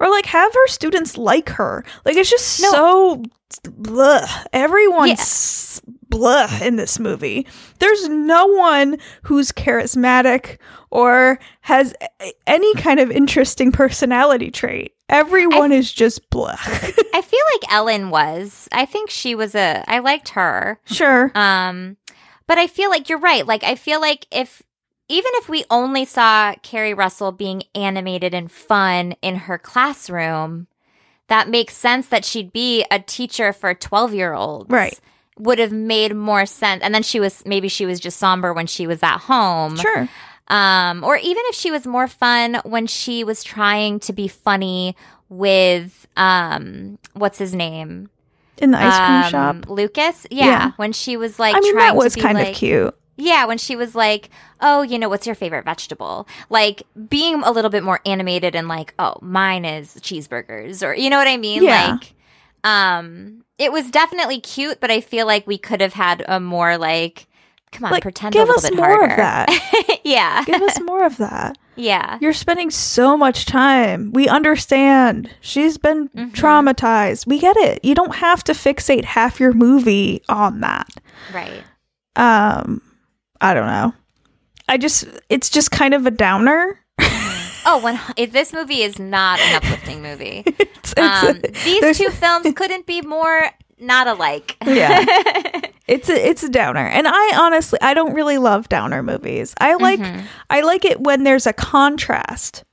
[0.01, 1.85] or like have her students like her.
[2.05, 2.71] Like it's just No.
[2.73, 3.23] so
[3.71, 4.27] blah.
[4.53, 7.47] Everyone's blah in this movie.
[7.79, 10.59] There's no one who's charismatic
[10.91, 11.95] or has
[12.47, 14.93] any kind of interesting personality trait.
[15.09, 16.57] Everyone is just blah.
[16.59, 18.69] I feel like Ellen was.
[18.73, 20.81] I think she was a I liked her.
[20.87, 21.31] sure.
[21.35, 21.97] Um,
[22.47, 23.47] but I feel like you're right.
[23.47, 24.63] Like I feel like if
[25.09, 30.67] even if we only saw Keri Russell being animated and fun in her classroom,
[31.29, 34.71] that makes sense that she'd be a teacher for 12 year olds.
[34.71, 34.99] Right.
[35.39, 36.83] Would have made more sense.
[36.83, 39.77] And then she was maybe she was just somber when she was at home.
[39.77, 40.09] Sure.
[40.49, 44.95] Um, or even if she was more fun when she was trying to be funny
[45.29, 48.11] with um what's his name?
[48.59, 49.69] In the ice cream Um, shop.
[49.69, 50.27] Lucas.
[50.31, 50.71] Yeah, Yeah.
[50.77, 52.95] When she was like I mean, trying that was kind like, of cute.
[53.17, 57.51] Yeah, when she was like, "Oh, you know, what's your favorite vegetable?" Like being a
[57.53, 61.37] little bit more animated and like, "Oh, mine is cheeseburgers," or you know what I
[61.37, 61.63] mean?
[61.63, 61.93] Yeah.
[61.93, 62.15] Like,
[62.65, 66.77] um, it was definitely cute, but I feel like we could have had a more
[66.79, 67.27] like,
[67.73, 69.13] come on, Like, pretend give a little us bit more harder.
[69.13, 70.01] of that.
[70.05, 71.57] yeah, Give us more of that.
[71.77, 74.13] yeah, You're spending so much time.
[74.13, 75.31] We understand.
[75.41, 76.33] She's been Mhm.
[76.33, 77.27] traumatized.
[77.27, 77.85] We get it.
[77.85, 80.89] You don't have to fixate half your movie on that.
[81.33, 81.63] right.
[82.17, 82.81] Um,
[83.45, 83.93] I don't know.
[84.69, 86.81] I just, it's just kind of a downer.
[87.67, 90.45] Oh, when if this movie is not an uplifting movie.
[90.59, 94.59] It's, it's Um, a- these two films couldn't be more not alike.
[94.67, 95.03] Yeah.
[95.89, 96.87] it's a, it's a downer.
[96.87, 99.55] And I honestly, I don't really love downer movies.
[99.63, 100.25] I like, Mhm.
[100.51, 102.65] I like it when there's a contrast.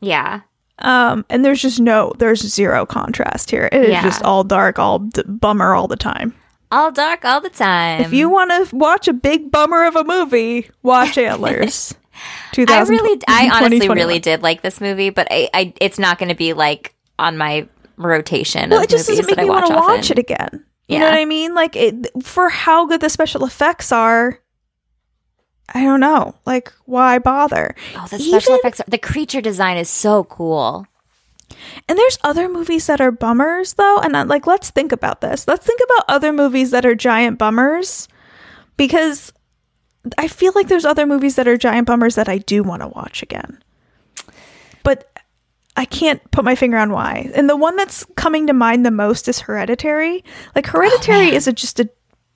[0.00, 0.40] yeah.
[0.80, 3.68] Um, and there's just no, there's zero contrast here.
[3.70, 4.02] It is Yeah.
[4.02, 6.34] just all dark, all d- bummer all the time.
[6.72, 8.00] All dark all the time.
[8.00, 11.94] if you want to watch a big bummer of a movie, watch Antlers.
[12.56, 16.28] I really, I honestly really did like this movie, but I, I it's not going
[16.28, 17.66] to be like on my
[17.96, 18.70] rotation.
[18.70, 20.64] Well, it just doesn't make me want to watch it again.
[20.88, 21.54] You know what I mean?
[21.54, 24.40] Like it for how good the special effects are.
[25.72, 26.34] I don't know.
[26.44, 27.76] Like why bother?
[27.94, 30.86] Oh, the special Even- effects, are, the creature design is so cool.
[31.88, 35.46] And there's other movies that are bummers though, and uh, like let's think about this.
[35.48, 38.08] Let's think about other movies that are giant bummers
[38.76, 39.32] because
[40.16, 42.88] I feel like there's other movies that are giant bummers that I do want to
[42.88, 43.62] watch again.
[44.82, 45.10] But
[45.76, 47.30] I can't put my finger on why.
[47.34, 50.24] And the one that's coming to mind the most is Hereditary.
[50.54, 51.34] Like Hereditary man.
[51.34, 51.88] is a, just a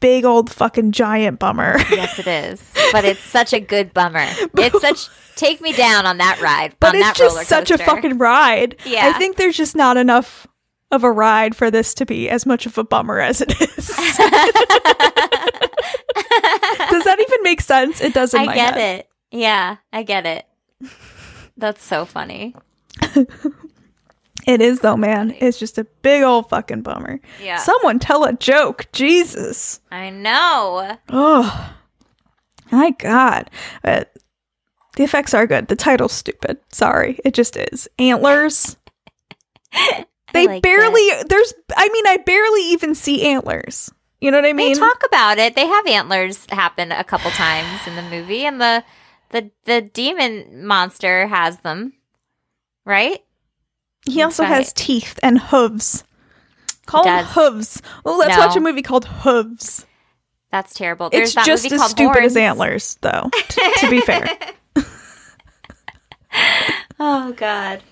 [0.05, 1.79] big old fucking giant bummer.
[1.95, 2.61] Yes, it is,
[2.93, 4.27] but it's such a good bummer.
[4.59, 8.77] It's such take me down on that ride, but it's just such a fucking ride.
[8.85, 9.09] Yeah.
[9.09, 10.47] I think there's just not enough
[10.91, 13.87] of a ride for this to be as much of a bummer as it is.
[13.87, 13.97] Does
[17.05, 18.03] that even make sense?
[18.03, 19.01] It does in I get head.
[19.01, 19.09] it.
[19.31, 20.45] Yeah, I get it.
[21.57, 22.55] That's so funny.
[24.47, 25.35] It is though, man.
[25.39, 27.21] It's just a big old fucking bummer.
[27.43, 27.57] Yeah.
[27.59, 28.87] Someone tell a joke.
[28.93, 29.81] Jesus.
[29.91, 30.99] I know.
[31.09, 31.75] Oh.
[32.71, 33.51] My God.
[33.83, 34.13] But
[34.97, 35.69] The effects are good.
[35.69, 36.59] The title's stupid.
[36.71, 37.89] Sorry, it just is.
[37.99, 38.77] Antlers.
[40.33, 41.09] They liked barely.
[41.29, 41.55] There's.
[41.77, 43.93] I mean, I barely even see antlers.
[44.21, 44.73] You know what I mean?
[44.73, 45.55] They talk about it.
[45.55, 48.83] They have antlers happen a couple times in the movie, and the
[49.31, 51.93] the the demon monster has them,
[52.85, 53.23] right?
[54.07, 56.05] He also That's has teeth and hooves.
[56.87, 57.27] Call does.
[57.31, 57.83] hooves.
[58.05, 58.47] Oh, let's No.
[58.47, 59.87] watch a movie called Hooves.
[60.51, 61.09] That's terrible.
[61.11, 63.31] There's It's that just movie as called stupid as antlers, though.
[63.49, 64.25] t- to be fair,
[67.01, 67.83] Oh God,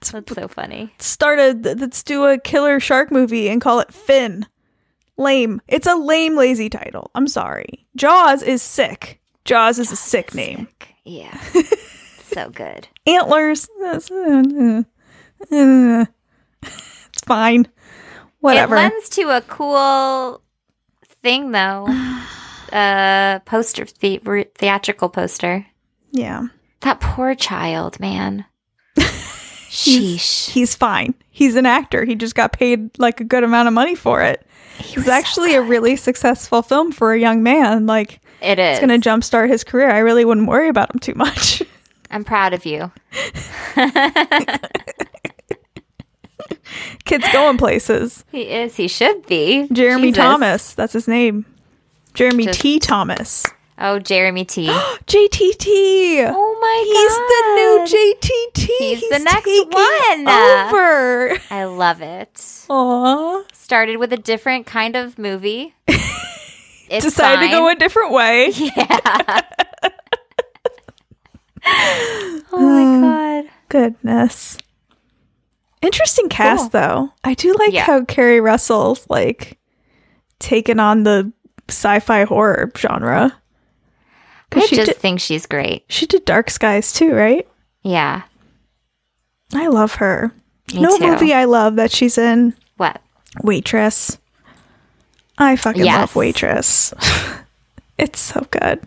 [0.00, 0.92] that's so funny.
[0.98, 1.64] started.
[1.80, 4.46] Let's do a killer shark movie and call it Finn.
[5.16, 5.60] Lame.
[5.68, 7.10] It's a lame, lazy title.
[7.14, 7.86] I'm sorry.
[7.96, 9.20] Jaws is sick.
[9.44, 10.68] Jaws is a sick name.
[11.04, 11.38] Yeah,
[12.22, 12.88] so good.
[13.06, 13.68] Antlers.
[15.50, 17.66] It's fine.
[18.40, 18.74] Whatever.
[18.76, 20.42] It lends to a cool
[21.22, 21.86] thing, though.
[22.72, 25.66] uh, poster, the- theatrical poster.
[26.12, 26.46] yeah.
[26.80, 28.46] That poor child, man.
[28.96, 30.48] Sheesh.
[30.48, 31.12] he's fine.
[31.30, 32.06] He's an actor.
[32.06, 34.46] He just got paid like a good amount of money for it.
[34.78, 37.84] It's actually a really successful film for a young man.
[37.86, 38.78] Like It is.
[38.78, 39.90] it's going to jumpstart his career.
[39.90, 41.62] I really wouldn't worry about him too much.
[42.10, 42.90] I'm proud of you.
[47.04, 48.24] Kid's going places.
[48.32, 48.76] He is.
[48.76, 49.68] He should be.
[49.72, 50.16] Jeremy Jesus.
[50.22, 50.74] Thomas.
[50.74, 51.44] That's his name.
[52.14, 52.78] Jeremy Just- T.
[52.78, 53.44] Thomas.
[53.82, 54.66] Oh, Jeremy T.
[55.06, 56.32] JTT.
[56.34, 56.98] Oh my god.
[57.00, 58.66] He's the new JTT.
[58.78, 60.28] He's the next one.
[60.28, 61.38] Over.
[61.50, 62.66] I love it.
[62.68, 63.42] Aw.
[63.52, 65.74] Started with a different kind of movie.
[66.92, 68.50] It's Decided to go a different way.
[68.56, 69.40] Yeah.
[72.52, 73.50] oh my god.
[73.68, 74.58] Goodness.
[75.82, 76.80] Interesting cast Cool.
[76.80, 77.12] though.
[77.24, 77.84] I do like Yeah.
[77.84, 79.58] how Keri Russell's like
[80.38, 81.32] taken on the
[81.68, 83.32] sci-fi horror genre.
[84.52, 85.84] I she just did, think she's great.
[85.88, 87.46] she did Dark Skies too, right?
[87.82, 88.22] Yeah.
[89.54, 90.32] I love her.
[90.74, 91.06] Me know too.
[91.06, 92.54] movie I love that she's in?
[92.76, 93.00] What?
[93.42, 94.18] Waitress.
[95.38, 95.98] I fucking Yes.
[96.00, 96.92] love Waitress.
[97.98, 98.80] it's so good.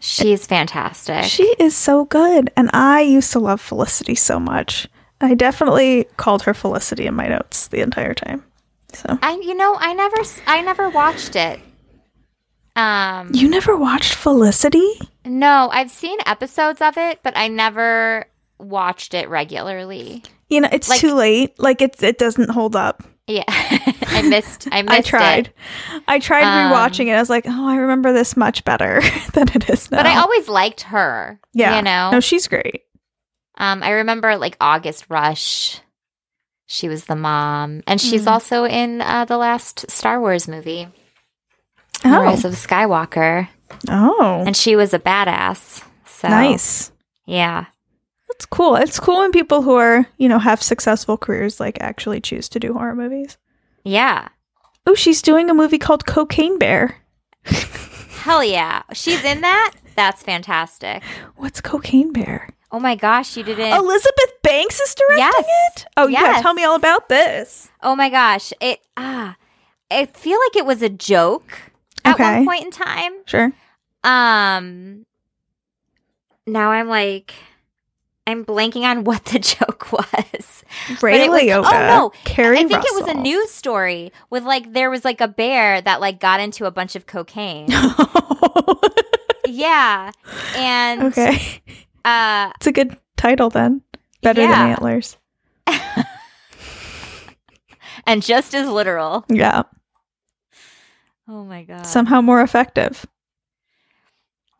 [0.00, 1.24] She's fantastic.
[1.24, 2.50] She is so good.
[2.56, 4.86] And I used to love Felicity so much.
[5.24, 8.44] I definitely called her Felicity in my notes the entire time.
[8.92, 10.16] So I you know, I never
[10.46, 11.60] I never watched it.
[12.76, 14.92] Um you never watched Felicity?
[15.24, 18.26] no, I've seen episodes of it, but I never
[18.58, 20.22] watched it regularly.
[20.48, 21.58] You know, it's Like- too late.
[21.58, 23.02] Like it it doesn't hold up.
[23.26, 23.44] Yeah.
[23.48, 25.46] I missed I missed I tried.
[25.46, 25.54] it.
[26.06, 27.12] I tried Um, rewatching it.
[27.12, 29.00] I was like, "Oh, I remember this much better
[29.32, 31.40] than it is now." But I always liked her.
[31.54, 31.76] yeah.
[31.76, 32.10] You know?
[32.12, 32.83] No, she's great.
[33.56, 35.80] Um, I remember like August Rush.
[36.66, 38.30] She was the mom, and she's Mm.
[38.32, 40.88] also in uh, the last Star Wars movie,
[42.04, 42.22] Oh.
[42.22, 43.48] Rise of Skywalker,
[43.88, 44.42] Oh.
[44.46, 45.84] and she was a badass.
[46.06, 46.90] So nice.
[47.26, 47.66] yeah,
[48.28, 48.76] That's cool.
[48.76, 52.58] It's cool when people who are, you know, have successful careers like actually choose to
[52.58, 53.36] do horror movies.
[53.84, 54.28] yeah,
[54.86, 56.96] Oh, she's doing a movie called Cocaine Bear.
[58.22, 59.72] hell yeah, she's in that.
[59.96, 61.02] That's fantastic.
[61.36, 62.48] What's Cocaine Bear?
[62.74, 63.72] Oh my gosh, you didn't.
[63.72, 65.44] Elizabeth Banks is directing Yes.
[65.76, 65.86] it?
[65.96, 66.40] Oh, yeah.
[66.42, 67.70] Tell me all about this.
[67.84, 69.36] Oh my gosh, it ah,
[69.92, 71.70] I feel like it was a joke
[72.04, 72.38] at Okay.
[72.38, 73.12] one point in time.
[73.26, 73.52] Sure.
[74.02, 75.06] Um
[76.48, 77.32] now I'm like
[78.26, 80.64] I'm blanking on what the joke was.
[81.00, 81.64] Ray was- Liotta.
[81.66, 82.12] oh, no.
[82.24, 85.80] Carrie I think it was a news story with like there was like a bear
[85.80, 87.68] that like got into a bunch of cocaine.
[89.46, 90.10] yeah.
[90.56, 91.60] And okay.
[92.04, 93.82] Uh It's a good title then.
[94.22, 94.50] Better Yeah.
[94.50, 95.16] than Antlers.
[98.06, 99.24] and just as literal.
[99.28, 99.62] Yeah.
[101.28, 101.86] Oh my god.
[101.86, 103.06] Somehow more effective.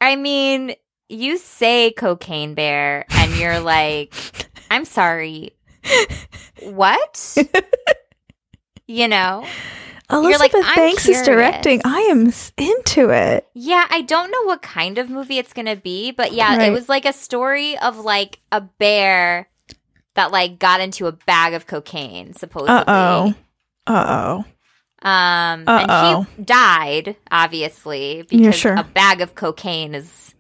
[0.01, 0.74] I mean,
[1.09, 4.14] you say cocaine bear and you're like,
[4.70, 5.53] I'm sorry.
[6.62, 7.36] What?
[8.86, 9.47] you know?
[10.11, 11.80] Elizabeth like, Banks is directing.
[11.84, 13.48] I am into it.
[13.55, 16.68] Yeah, I don't know what kind of movie it's going to be, but yeah, Right.
[16.68, 19.48] it was like a story of like a bear
[20.14, 22.74] that like got into a bag of cocaine supposedly.
[22.76, 23.34] Uh-oh.
[23.86, 24.44] Uh-oh.
[25.07, 26.18] Um Uh-oh.
[26.20, 28.74] and he died obviously Yeah, because sure.
[28.76, 30.34] a bag of cocaine is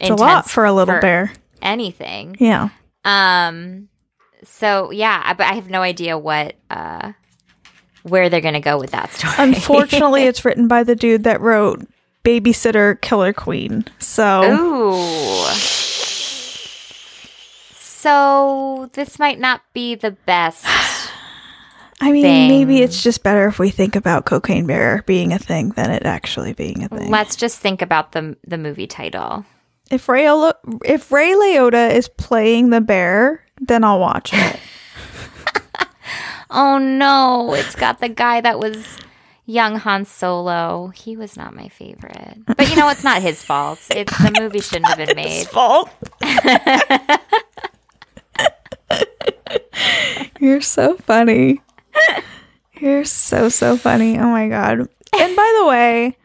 [0.00, 1.32] It's a lot for a little for- bear.
[1.60, 2.36] anything.
[2.38, 2.68] Yeah.
[3.04, 3.88] Um
[4.44, 7.12] so yeah, but I have no idea what uh
[8.08, 9.34] where they're going to go with that story.
[9.38, 11.86] Unfortunately, it's written by the dude that wrote
[12.24, 13.84] Babysitter Killer Queen.
[13.98, 15.78] So Ooh.
[17.74, 20.64] So this might not be the best.
[22.00, 22.48] I mean, thing.
[22.48, 26.06] maybe it's just better if we think about Cocaine Bear being a thing than it
[26.06, 27.10] actually being a thing.
[27.10, 29.44] Let's just think about the the movie title.
[29.90, 30.26] If Ray
[30.84, 34.60] if Ray Liotta is playing the bear, then I'll watch it.
[36.50, 38.98] Oh no, it's got the guy that was
[39.44, 40.88] young Han Solo.
[40.94, 42.38] He was not my favorite.
[42.46, 43.80] But you know, it's not his fault.
[43.90, 45.46] It's the movie shouldn't have been made.
[45.48, 45.90] fault.
[50.40, 51.60] You're so funny.
[52.80, 54.18] You're so so funny.
[54.18, 54.80] Oh my god.
[55.12, 56.16] And by the way,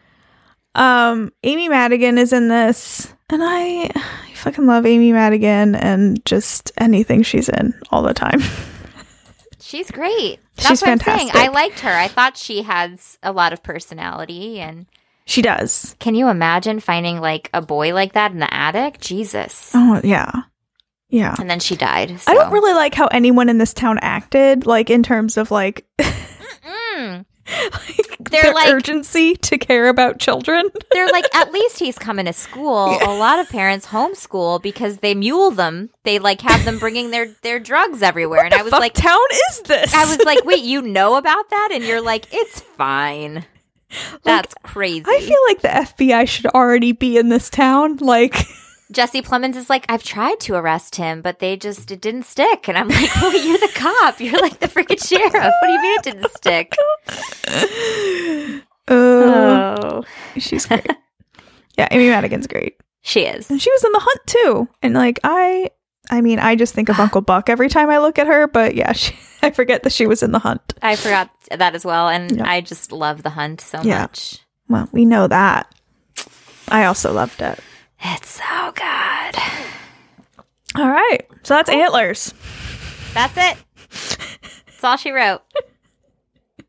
[0.75, 6.71] um Amy Madigan is in this and I I fucking love Amy Madigan and just
[6.77, 8.41] anything she's in all the time.
[9.73, 10.39] She's great.
[10.57, 11.29] That's She's what I'm saying.
[11.29, 11.41] fantastic.
[11.41, 11.89] I liked her.
[11.89, 14.85] I thought she had a lot of personality and
[15.25, 15.95] She does.
[15.97, 18.99] can you imagine finding like a boy like that in the attic?
[18.99, 19.71] Jesus.
[19.73, 20.31] Oh yeah.
[21.09, 21.33] Yeah.
[21.39, 22.15] And then she died.
[22.27, 25.87] I don't really like how anyone in this town acted, like in terms of like.
[27.47, 30.69] like They're their like- urgency to care about children.
[30.91, 32.97] They're like, at least he's coming to school.
[33.01, 35.89] A lot of parents homeschool because they mule them.
[36.03, 38.45] They like have them bringing their their drugs everywhere.
[38.45, 39.19] and I was like, town
[39.49, 39.93] is this?
[39.93, 41.69] I was like, wait, you know about that?
[41.73, 43.45] And you're like, it's fine.
[44.23, 45.05] That's crazy.
[45.07, 47.97] I feel like the FBI should already be in this town.
[47.97, 48.35] Like,
[48.93, 52.67] Jesse Plemons is like, I've tried to arrest him, but they just it didn't stick.
[52.69, 54.19] And I'm like, well, you're the cop.
[54.21, 55.33] You're like the freaking sheriff.
[55.33, 56.75] What do you mean it didn't stick?
[58.87, 60.03] oh, Oh,
[60.39, 60.85] she's great.
[61.77, 63.49] yeah, Amy Madigan's great, she is.
[63.49, 64.67] and she was in The Hunt too.
[64.81, 65.69] And like, I,
[66.11, 68.47] I mean, I just think of Uncle Buck every time I look at her.
[68.47, 70.61] But yeah, she, I forget that she was in The Hunt.
[70.81, 72.49] I forgot that as well, and Yeah.
[72.49, 74.01] I just love the hunt so Yeah.
[74.01, 74.39] much.
[74.69, 75.73] Well, we know that.
[76.69, 77.59] I also loved it.
[78.05, 79.35] It's so good.
[80.81, 82.33] All right, so that's antlers.
[83.13, 83.57] That's it.
[84.65, 85.41] That's all she wrote.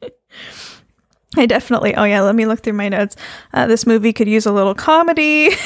[1.37, 1.95] I definitely.
[1.97, 3.17] Oh yeah, let me look through my notes.
[3.53, 5.51] Uh, this movie could use a little comedy.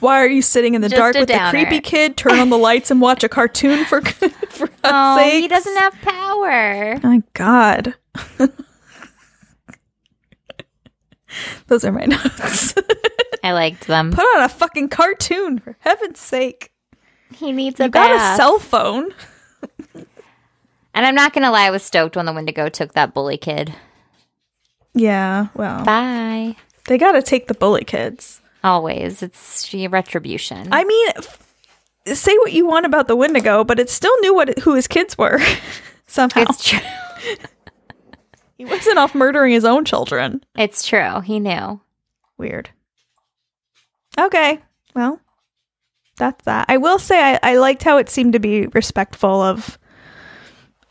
[0.00, 1.58] Why are you sitting in the Just dark with downer.
[1.58, 2.16] the creepy kid?
[2.16, 4.00] Turn on the lights and watch a cartoon for
[4.48, 5.42] for God's Oh, sake.
[5.42, 6.98] he doesn't have power.
[7.02, 7.94] My God.
[11.66, 12.74] Those are my notes.
[13.44, 14.12] I liked them.
[14.12, 16.72] Put on a fucking cartoon for heaven's sake.
[17.34, 19.12] He needs a You got a cell phone.
[19.94, 23.74] and I'm not gonna lie, I was stoked when the Wendigo took that bully kid.
[24.92, 26.56] Yeah, well, Bye.
[26.86, 28.40] they got to take the bully kids.
[28.64, 30.68] Always, it's she retribution.
[30.72, 31.08] I mean,
[32.06, 35.16] say what you want about the Wendigo, but it still knew what who his kids
[35.16, 35.38] were.
[36.06, 36.80] Somehow it's true.
[38.60, 40.44] He wasn't off murdering his own children.
[40.54, 41.20] It's true.
[41.20, 41.80] He knew.
[42.36, 42.68] Weird.
[44.18, 44.58] Okay,
[44.94, 45.18] well,
[46.18, 46.66] that's that.
[46.68, 49.78] I will say I, I liked how it seemed to be respectful of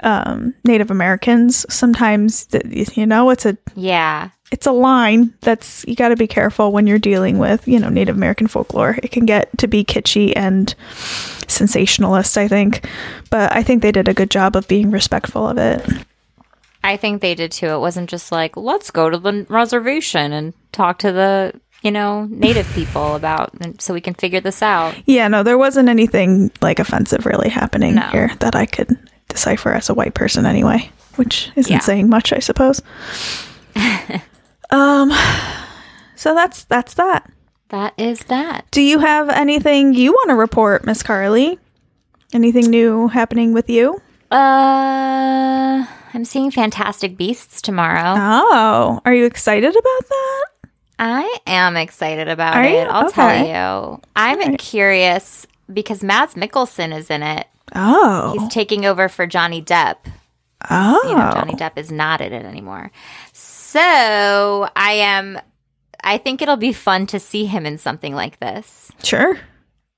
[0.02, 1.64] um, Native Americans.
[1.72, 4.30] Sometimes, th- you know, it's a Yeah.
[4.52, 7.90] it's a line that's you got to be careful when you're dealing with you know
[7.90, 8.98] Native American folklore.
[9.04, 10.74] It can get to be kitschy and
[11.48, 12.88] sensationalist, I think,
[13.30, 15.86] but I think they did a good job of being respectful of it.
[16.84, 17.68] I think they did too.
[17.68, 22.26] It wasn't just like, let's go to the reservation and talk to the, you know,
[22.30, 24.96] native people about and so we can figure this out.
[25.06, 28.08] Yeah, no, there wasn't anything like offensive really happening No.
[28.12, 31.80] here that I could decipher as a white person anyway, which isn't Yeah.
[31.80, 32.82] saying much, I suppose.
[34.72, 35.12] um,
[36.16, 37.30] so that's that's that.
[37.70, 38.66] That is that.
[38.72, 41.60] Do you have anything you want to report, Miss Carly?
[42.34, 44.02] Anything new happening with you?
[44.32, 48.16] Uh I'm seeing Fantastic Beasts tomorrow.
[48.18, 50.46] Oh, are you excited about that?
[51.02, 52.72] I am excited about Are it.
[52.74, 52.80] you?
[52.80, 53.14] I'll Okay.
[53.14, 53.46] tell
[53.96, 54.02] you.
[54.16, 54.60] I'm Alright.
[54.60, 57.48] curious because Mads Mikkelsen is in it.
[57.76, 59.96] Oh, He's taking over for Johnny Depp.
[60.70, 61.34] oh, you know, oh.
[61.36, 62.92] Johnny Depp is not in it anymore.
[63.34, 65.40] So I am.
[66.04, 68.92] I think it'll be fun to see him in something like this.
[69.04, 69.38] sure,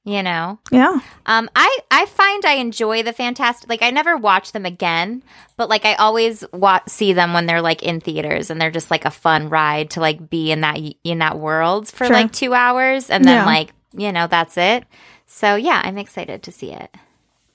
[0.03, 3.69] You know, yeah, um, I I find I enjoy the fantastic.
[3.69, 5.21] Like I never watch them again,
[5.57, 8.89] but like I always wa- see them when they're like in theaters and they're just
[8.89, 12.15] like a fun ride to like be in that in that world for Sure.
[12.15, 13.45] like two hours and then Yeah.
[13.45, 14.85] like you know that's it.
[15.27, 16.89] So yeah, I'm excited to see it.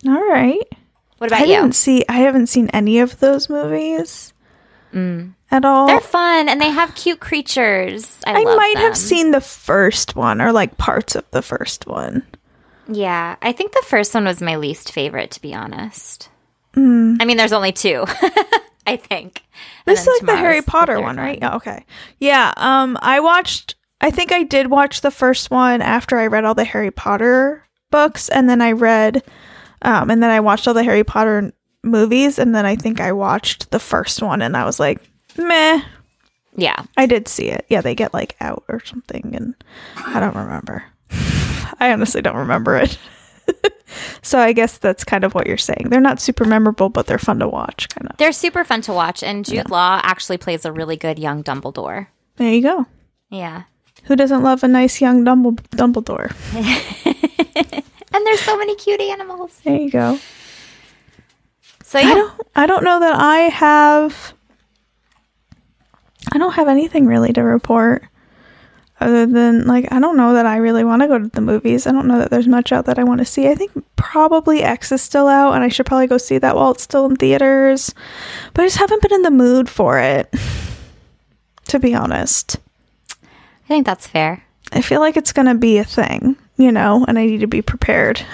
[0.06, 0.62] all right.
[1.18, 1.54] What I about you?
[1.56, 2.04] didn't see.
[2.08, 4.32] I haven't seen any of those movies
[4.92, 5.86] at all.
[5.86, 5.88] Mm.
[5.88, 8.20] They're fun and they have cute creatures.
[8.26, 12.22] I, I might have seen the first one or like parts of the first one.
[12.88, 16.28] Yeah, I think the first one was my least favorite, to be honest.
[16.76, 18.04] I mean, there's only two,
[18.86, 19.42] I think.
[19.86, 21.38] And This is like the Harry the Potter third one, right?
[21.40, 21.84] Yeah, okay.
[22.20, 26.44] Yeah, um I watched I think I did watch the first one after I read
[26.44, 29.22] all the Harry Potter books and then I read
[29.82, 31.52] um and then I watched all the Harry Potter
[31.86, 35.00] movies and then I think I watched the first one and I was like,
[35.38, 35.82] "Meh."
[36.56, 36.82] Yeah.
[36.96, 37.66] I did see it.
[37.68, 39.54] Yeah, they get like out or something, and
[39.96, 40.84] I don't remember.
[41.78, 42.98] I honestly don't remember it.
[44.22, 45.88] so I guess that's kind of what you're saying.
[45.90, 48.16] They're not super memorable, but they're fun to watch, kind of.
[48.16, 52.06] They're super fun to watch, and Jude Law actually plays a really good young Dumbledore.
[52.36, 52.86] There you go.
[53.28, 53.64] Yeah.
[54.04, 56.32] Who doesn't love a nice young Dumbledore?
[58.16, 59.60] And there's so many cute animals.
[59.62, 60.18] There you go.
[61.86, 62.40] So I don't.
[62.56, 64.34] I don't know that I have.
[66.32, 68.04] I don't have anything really to report,
[69.00, 71.86] other than like I don't know that I really want to go to the movies.
[71.86, 73.48] I don't know that there's much out that I want to see.
[73.48, 76.72] I think probably X is still out, and I should probably go see that while
[76.72, 77.94] it's still in theaters.
[78.52, 80.34] But I just haven't been in the mood for it,
[81.68, 82.56] to be honest.
[83.22, 84.42] I think that's fair.
[84.72, 87.62] I feel like it's gonna be a thing, you know, and I need to be
[87.62, 88.26] prepared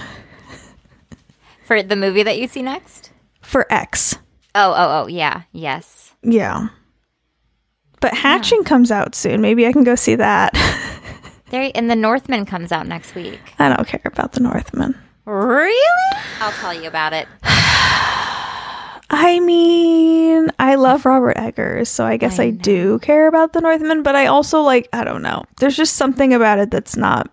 [1.64, 3.10] For the movie that you see next?
[3.42, 4.16] For X.
[4.54, 5.42] Oh, oh, oh, yeah.
[5.52, 6.14] Yes.
[6.22, 6.68] Yeah.
[8.00, 9.40] But Hatching comes out soon.
[9.40, 10.52] Maybe I can go see that.
[11.52, 13.38] There and the Northman comes out next week.
[13.58, 14.98] I don't care about the Northman.
[15.26, 16.18] Really?
[16.40, 17.28] I'll tell you about it.
[19.14, 24.02] I mean, I love Robert Eggers, so I guess I, do care about the Northman,
[24.02, 25.44] but I also like, I don't know.
[25.60, 27.30] There's just something about it that's not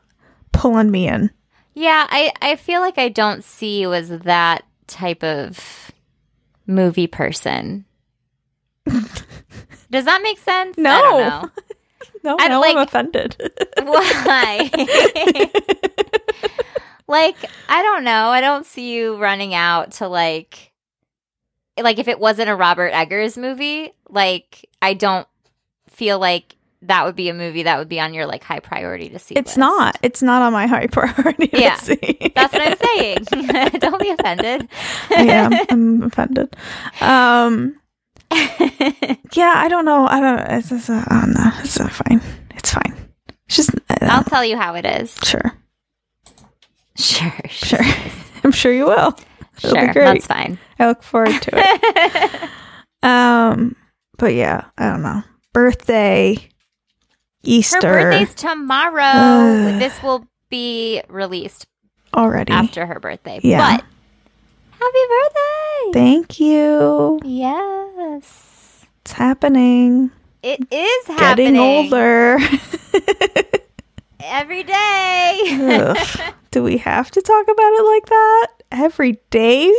[0.51, 1.31] pulling me in.
[1.73, 5.91] Yeah, I, I feel like I don't see you as that type of
[6.69, 7.85] movie person.
[9.91, 10.77] Does that make sense?
[10.77, 11.49] No.
[12.21, 13.37] No, I now like- I'm offended.
[13.81, 14.69] Why?
[17.07, 17.37] like,
[17.69, 18.27] I don't know.
[18.27, 20.73] I don't see you running out to like
[21.79, 25.27] like if it wasn't a Robert Eggers movie, like I don't
[25.89, 29.09] feel like that would be a movie that would be on your like high priority
[29.09, 29.35] to see.
[29.35, 29.57] it's list.
[29.57, 29.97] not.
[30.01, 31.75] It's not on my high priority to Yeah.
[31.75, 32.31] see.
[32.35, 33.17] That's what I'm saying.
[33.79, 34.67] don't be offended.
[35.09, 35.53] I am.
[35.69, 36.55] I'm offended.
[37.01, 37.75] Um,
[38.31, 40.07] yeah, I don't know.
[40.07, 40.39] I don't.
[40.39, 41.51] It's, it's, uh, I don't know.
[41.59, 42.21] It's uh, fine.
[42.55, 42.95] It's fine.
[43.47, 43.71] It's just.
[43.89, 45.17] uh, I'll tell you how it is.
[45.23, 45.53] sure.
[46.97, 47.31] Sure.
[47.49, 47.79] Sure.
[48.43, 49.17] I'm sure you will.
[49.63, 49.93] It'll Sure.
[49.93, 50.57] That's fine.
[50.79, 52.49] I look forward to it.
[53.03, 53.75] um,
[54.17, 55.23] but yeah, I don't know.
[55.53, 56.37] Birthday,
[57.43, 59.77] Easter Her birthday's tomorrow.
[59.79, 61.67] This will be released
[62.13, 62.51] already.
[62.51, 63.39] after her birthday.
[63.43, 63.77] Yeah.
[63.77, 63.85] But
[64.71, 65.91] happy birthday.
[65.93, 67.19] Thank you.
[67.23, 68.85] yes.
[69.01, 70.11] It's happening.
[70.43, 71.53] It is happening.
[71.53, 72.37] Getting older.
[74.19, 75.95] every day.
[76.51, 79.71] Do we have to talk about it like that every day?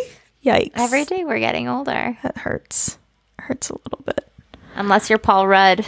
[0.44, 0.72] Yikes.
[0.74, 2.16] every day we're getting older.
[2.22, 2.98] That hurts.
[3.38, 4.30] Hurts a little bit.
[4.74, 5.86] Unless you're Paul Rudd.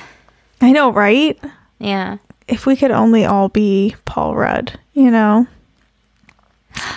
[0.60, 1.38] I know, right?
[1.82, 2.18] Yeah.
[2.46, 5.48] If we could only all be Paul Rudd, you know?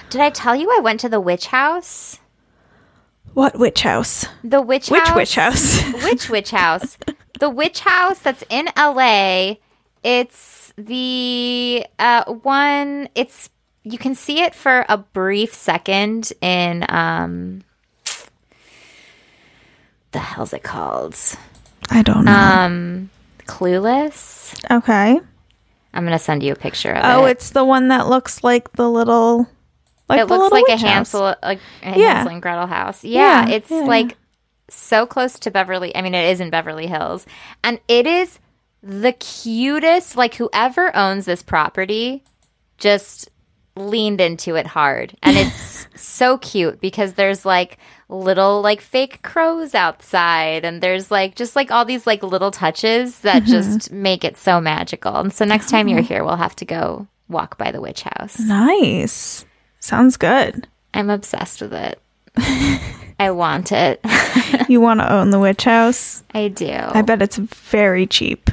[0.10, 2.20] Did I tell you I went to the witch house?
[3.34, 4.28] What witch house?
[4.44, 5.16] The witch Which house.
[5.16, 5.82] witch house?
[6.04, 6.98] Which witch house?
[7.40, 9.56] the witch house that's in LA.
[10.04, 13.10] It's the uh, one.
[13.16, 13.50] It's
[13.84, 17.64] you can see it for a brief second in um.
[20.12, 21.18] The hell's it called?
[21.90, 22.32] I don't know.
[22.32, 23.10] Um,
[23.46, 24.56] Clueless.
[24.72, 25.20] okay.
[25.94, 27.32] I'm gonna send you a picture of Oh, it.
[27.32, 29.48] it's the one that looks like the little.
[30.10, 31.12] Like it looks like a witch house.
[31.14, 32.16] Hansel, like a Yeah.
[32.16, 33.04] Hansel and Gretel house.
[33.04, 34.18] Yeah, Yeah, it's yeah, like
[34.70, 35.96] so close to Beverly.
[35.96, 37.26] I mean, it is in Beverly Hills,
[37.64, 38.40] and it is
[38.84, 40.18] the cutest.
[40.18, 42.24] Like whoever owns this property,
[42.78, 43.30] just
[43.78, 47.78] leaned into it hard, and it's so cute because there's like
[48.08, 53.20] little like fake crows outside and there's like just like all these like little touches
[53.22, 53.52] that Mm-hmm.
[53.52, 55.92] just make it so magical and so next time Oh.
[55.92, 59.46] you're here we'll have to go walk by the witch house Nice.
[59.80, 60.68] Sounds good.
[60.94, 62.00] I'm obsessed with it.
[63.20, 64.00] I want it.
[64.70, 66.24] You want to own the witch house?
[66.34, 66.72] I do.
[66.72, 68.50] I bet it's very cheap.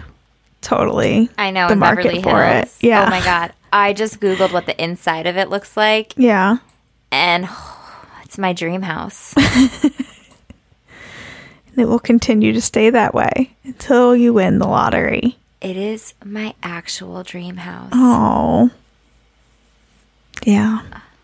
[0.61, 1.31] Totally.
[1.39, 2.71] I know the market Beverly for it.
[2.81, 3.07] Yeah.
[3.07, 3.53] Oh my god.
[3.73, 6.57] I just googled what the inside of it looks like Yeah.
[7.11, 7.47] and
[8.33, 9.35] it's my dream house.
[11.74, 15.39] And it will continue to stay that way until you win the lottery.
[15.62, 17.93] it is my actual dream house.
[17.95, 18.70] Oh.
[20.45, 20.83] Yeah.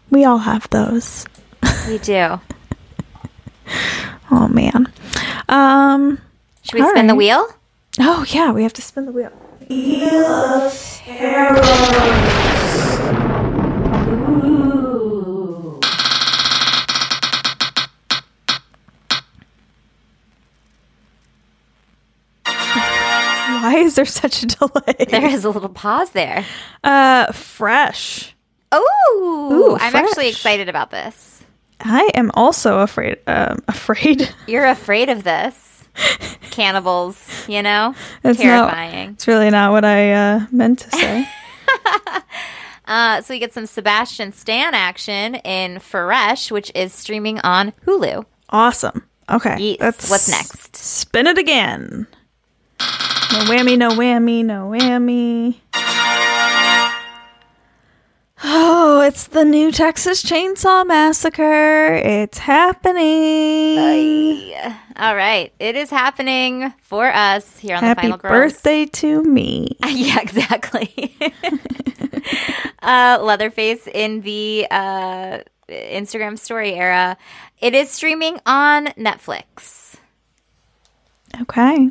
[0.08, 1.26] We all have those.
[1.86, 2.40] We do.
[4.30, 4.90] Oh man.
[5.48, 6.18] Um
[6.62, 7.46] Should we All spin the wheel?
[8.00, 9.32] Oh yeah, we have to spin the wheel.
[23.68, 25.04] Why is there such a delay?
[25.10, 26.42] There is a little pause there.
[26.82, 28.34] Uh, fresh.
[28.74, 31.42] Ooh, I'm actually excited about this.
[31.80, 33.18] I am also afraid.
[33.26, 34.34] Um, afraid.
[34.46, 35.84] You're afraid of this.
[36.50, 37.46] Cannibals.
[37.46, 37.94] You know,
[38.24, 39.10] It's not- terrifying.
[39.10, 41.28] It's really not what I uh, meant to say.
[42.86, 48.24] Uh, so we get some Sebastian Stan action in Fresh, which is streaming on Hulu.
[48.48, 49.04] awesome.
[49.28, 49.76] Okay.
[49.78, 50.08] Yes.
[50.08, 50.74] What's next?
[50.74, 52.06] Spin it again.
[53.30, 55.60] No whammy, no whammy, no whammy.
[58.42, 61.94] Oh, it's the new Texas Chainsaw Massacre.
[61.94, 63.78] It's happening.
[64.96, 68.52] All right, it is happening for us here on the Final Girls.
[68.52, 69.76] birthday to me.
[69.86, 71.16] yeah, exactly.
[72.82, 77.18] uh, Leatherface in the uh, Instagram story era.
[77.60, 79.96] It is streaming on Netflix.
[81.42, 81.90] Okay.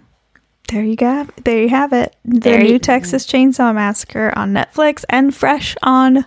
[0.68, 1.28] There you go.
[1.44, 2.16] There you have it.
[2.26, 6.26] The There new you- Texas Chainsaw Massacre on Netflix and fresh on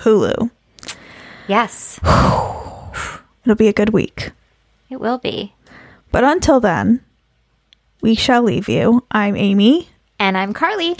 [0.00, 0.50] Hulu.
[1.48, 2.00] Yes,
[3.44, 4.32] It'll be a good week.
[4.90, 5.54] it will be.
[6.10, 7.00] But until then,
[8.00, 9.04] we shall leave you.
[9.12, 9.88] I'm Amy.
[10.18, 10.96] And I'm Carly.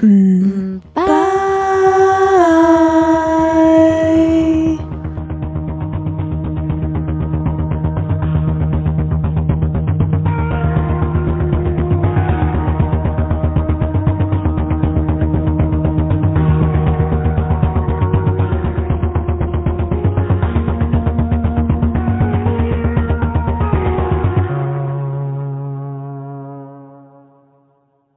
[0.00, 0.80] Mm.
[0.80, 1.04] Mm, bye.